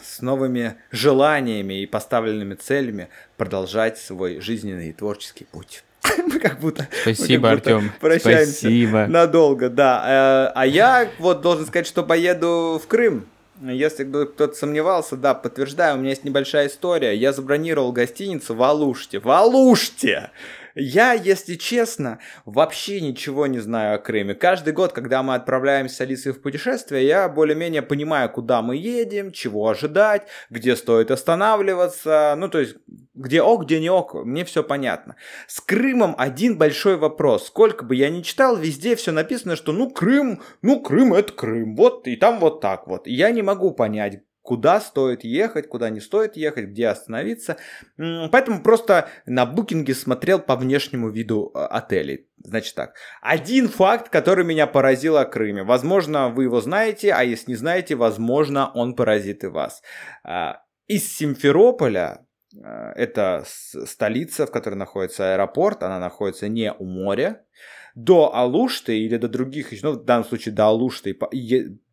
[0.03, 5.83] с новыми желаниями и поставленными целями продолжать свой жизненный и творческий путь.
[6.27, 6.87] Мы как будто...
[7.01, 7.91] Спасибо, Артем.
[7.99, 9.07] Прощаемся Спасибо.
[9.07, 10.49] надолго, да.
[10.49, 13.25] Э, а я вот должен сказать, что поеду в Крым.
[13.61, 17.13] Если кто-то сомневался, да, подтверждаю, у меня есть небольшая история.
[17.13, 19.19] Я забронировал гостиницу в Алуште.
[19.19, 20.31] В Алуште!
[20.75, 24.35] Я, если честно, вообще ничего не знаю о Крыме.
[24.35, 29.31] Каждый год, когда мы отправляемся с Алисой в путешествие, я более-менее понимаю, куда мы едем,
[29.31, 32.75] чего ожидать, где стоит останавливаться, ну, то есть,
[33.15, 35.15] где ок, где не ок, мне все понятно.
[35.47, 37.47] С Крымом один большой вопрос.
[37.47, 41.75] Сколько бы я ни читал, везде все написано, что ну Крым, ну Крым это Крым,
[41.75, 43.07] вот и там вот так вот.
[43.07, 47.57] Я не могу понять, куда стоит ехать, куда не стоит ехать, где остановиться.
[47.97, 52.27] Поэтому просто на букинге смотрел по внешнему виду э, отелей.
[52.43, 55.61] Значит так, один факт, который меня поразил о Крыме.
[55.61, 59.83] Возможно, вы его знаете, а если не знаете, возможно, он поразит и вас.
[60.23, 67.45] А, из Симферополя, э, это столица, в которой находится аэропорт, она находится не у моря,
[67.93, 71.15] до Алушты или до других, ну, в данном случае до Алушты,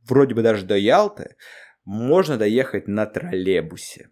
[0.08, 1.36] вроде бы даже до Ялты,
[1.86, 4.10] можно доехать на троллейбусе.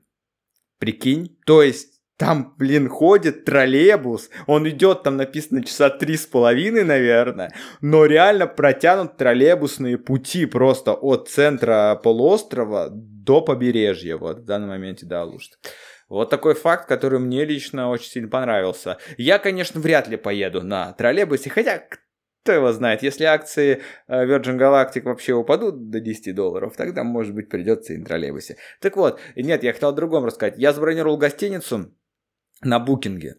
[0.78, 1.36] Прикинь?
[1.44, 7.52] То есть там, блин, ходит троллейбус, он идет, там написано часа три с половиной, наверное,
[7.80, 15.06] но реально протянут троллейбусные пути просто от центра полуострова до побережья, вот в данном моменте
[15.06, 15.56] до Алушты.
[16.08, 18.98] Вот такой факт, который мне лично очень сильно понравился.
[19.16, 21.82] Я, конечно, вряд ли поеду на троллейбусе, хотя
[22.44, 27.34] кто его знает, если акции э, Virgin Galactic вообще упадут до 10 долларов, тогда, может
[27.34, 28.58] быть, придется и на троллейбусе.
[28.80, 30.58] Так вот, нет, я хотел о другом рассказать.
[30.58, 31.94] Я забронировал гостиницу
[32.62, 33.36] на букинге.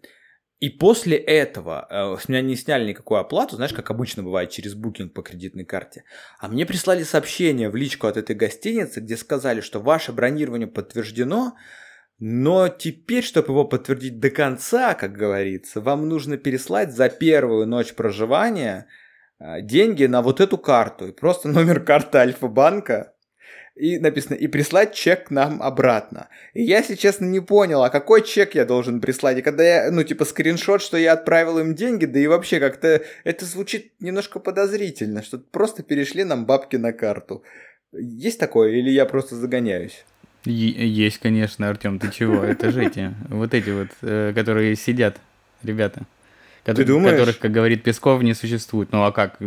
[0.59, 4.73] И после этого э, с меня не сняли никакую оплату, знаешь, как обычно бывает через
[4.73, 6.03] букинг по кредитной карте.
[6.39, 11.55] А мне прислали сообщение в личку от этой гостиницы, где сказали, что ваше бронирование подтверждено,
[12.19, 17.93] но теперь, чтобы его подтвердить до конца, как говорится, вам нужно переслать за первую ночь
[17.93, 18.87] проживания
[19.37, 21.11] а, деньги на вот эту карту.
[21.11, 23.11] Просто номер карты Альфа-банка.
[23.75, 26.29] И написано, и прислать чек нам обратно.
[26.53, 29.39] И я, если честно, не понял, а какой чек я должен прислать?
[29.39, 33.03] И когда я, ну, типа, скриншот, что я отправил им деньги, да и вообще как-то
[33.25, 37.43] это звучит немножко подозрительно, что просто перешли нам бабки на карту.
[37.91, 40.05] Есть такое, или я просто загоняюсь?
[40.45, 42.43] Есть, конечно, Артем, ты чего?
[42.43, 45.17] Это же эти, вот эти вот, э, которые сидят,
[45.63, 46.05] ребята.
[46.73, 47.11] Ты думаешь?
[47.11, 48.91] Которых, как говорит Песков, не существует.
[48.91, 49.37] Ну а как?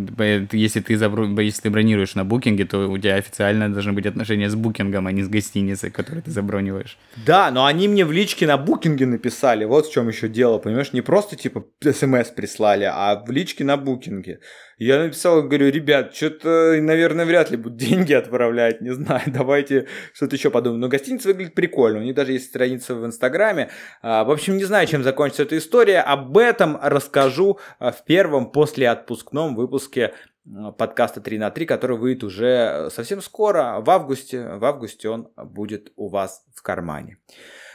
[0.53, 1.27] Если ты, забро...
[1.41, 5.13] если ты бронируешь на букинге, то у тебя официально должны быть отношения с букингом, а
[5.13, 6.97] не с гостиницей, которую ты заброниваешь.
[7.27, 9.65] Да, но они мне в личке на букинге написали.
[9.65, 10.93] Вот в чем еще дело, понимаешь?
[10.93, 14.39] Не просто типа смс прислали, а в личке на букинге.
[14.79, 20.37] Я написал, говорю, ребят, что-то, наверное, вряд ли будут деньги отправлять, не знаю, давайте что-то
[20.37, 20.81] еще подумаем.
[20.81, 23.71] Но гостиница выглядит прикольно, у них даже есть страница в Инстаграме.
[24.03, 28.53] А, в общем, не знаю, чем закончится эта история, об этом расскажу а, в первом
[28.53, 30.15] после отпускном выпуске
[30.47, 34.57] а, подкаста 3 на 3, который выйдет уже совсем скоро, в августе.
[34.57, 37.19] В августе он будет у вас в кармане.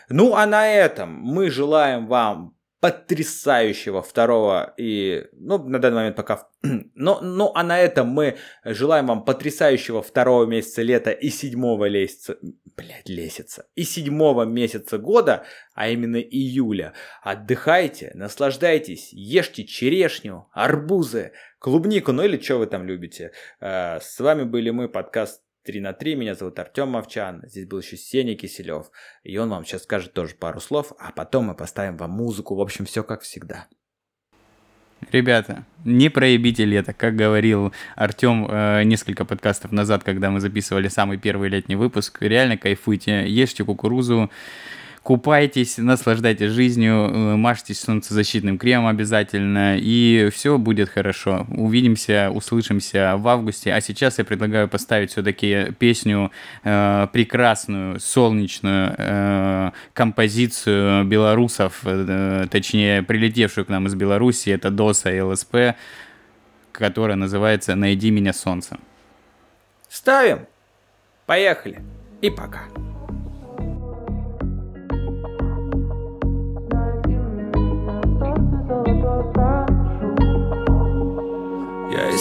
[0.07, 6.49] Ну а на этом мы желаем вам потрясающего второго и, ну, на данный момент пока...
[6.95, 12.37] Ну, ну, а на этом мы желаем вам потрясающего второго месяца лета и седьмого месяца...
[12.75, 13.67] Блядь, лесица.
[13.75, 16.93] И седьмого месяца года, а именно июля.
[17.21, 23.31] Отдыхайте, наслаждайтесь, ешьте черешню, арбузы, клубнику, ну или что вы там любите.
[23.61, 26.15] Э, с вами были мы, подкаст 3 на 3.
[26.15, 27.41] Меня зовут Артем Мовчан.
[27.45, 28.91] Здесь был еще Сеня Киселев.
[29.23, 32.55] И он вам сейчас скажет тоже пару слов, а потом мы поставим вам музыку.
[32.55, 33.67] В общем, все как всегда.
[35.11, 41.17] Ребята, не проебите лето, как говорил Артем э, несколько подкастов назад, когда мы записывали самый
[41.17, 42.21] первый летний выпуск.
[42.21, 44.31] Реально кайфуйте, ешьте кукурузу,
[45.03, 51.45] Купайтесь, наслаждайтесь жизнью, э, мажьтесь солнцезащитным кремом обязательно, и все будет хорошо.
[51.49, 53.73] Увидимся, услышимся в августе.
[53.73, 56.31] А сейчас я предлагаю поставить все-таки песню
[56.63, 64.51] э, прекрасную, солнечную э, композицию белорусов, э, точнее, прилетевшую к нам из Беларуси.
[64.51, 65.75] Это ДОСа и ЛСП,
[66.71, 68.77] которая называется «Найди меня солнце».
[69.89, 70.47] Ставим.
[71.25, 71.81] Поехали.
[72.21, 72.61] И пока.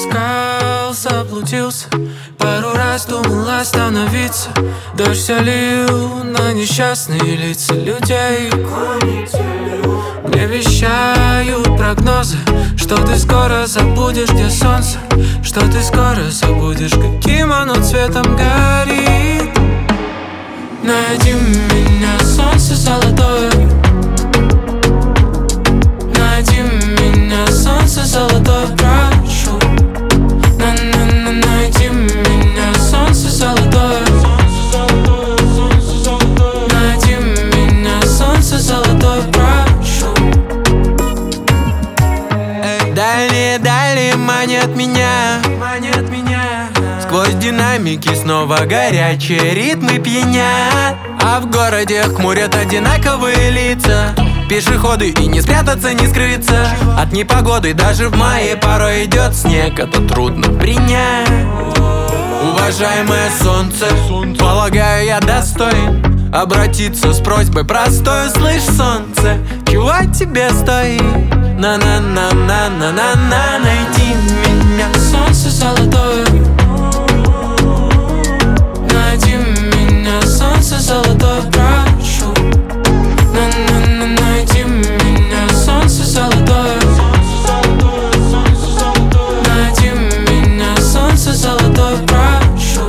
[0.02, 1.86] Искал, заблудился
[2.38, 4.48] Пару раз думал остановиться.
[4.96, 8.50] Дождь лил на несчастные лица людей.
[10.26, 12.36] Мне вещают прогнозы
[12.76, 14.98] Что ты скоро забудешь, где солнце
[15.42, 19.50] Что ты скоро забудешь, каким оно цветом горит.
[20.82, 23.50] Найди меня, солнце золотое.
[26.16, 28.66] Найди меня, солнце золотое,
[44.22, 45.40] манят меня.
[45.58, 46.68] Манит меня.
[47.02, 50.96] Сквозь динамики снова горячие ритмы пьянят.
[51.20, 54.14] А в городе хмурят одинаковые лица.
[54.48, 56.68] Пешеходы и не спрятаться, не скрыться.
[56.98, 61.28] От непогоды даже в мае порой идет снег Это трудно принять.
[62.52, 63.86] Уважаемое солнце,
[64.38, 71.41] полагаю я достоин Обратиться с просьбой простой, слышь, солнце Чего тебе стоит?
[71.58, 74.88] На-на-на-на-на-на-на Найди меня.
[74.94, 76.24] Солнце золотое.
[78.92, 82.32] Найди меня, солнце золотое, прошу.
[83.34, 86.80] На-на-на, найди меня, солнце золотое.
[89.46, 89.90] Найди
[90.30, 92.88] меня, солнце золотое, прошу.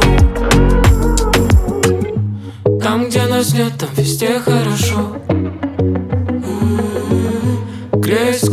[2.82, 5.23] Там, где нас нет, там везде хорошо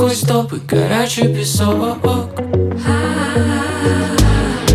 [0.01, 1.99] сквозь толпы горячий песок.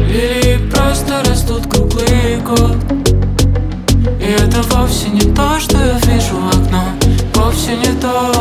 [0.07, 2.77] Лилии просто растут круглый год.
[4.21, 6.83] И это вовсе не то, что я вижу в окно.
[7.33, 8.34] Вовсе не то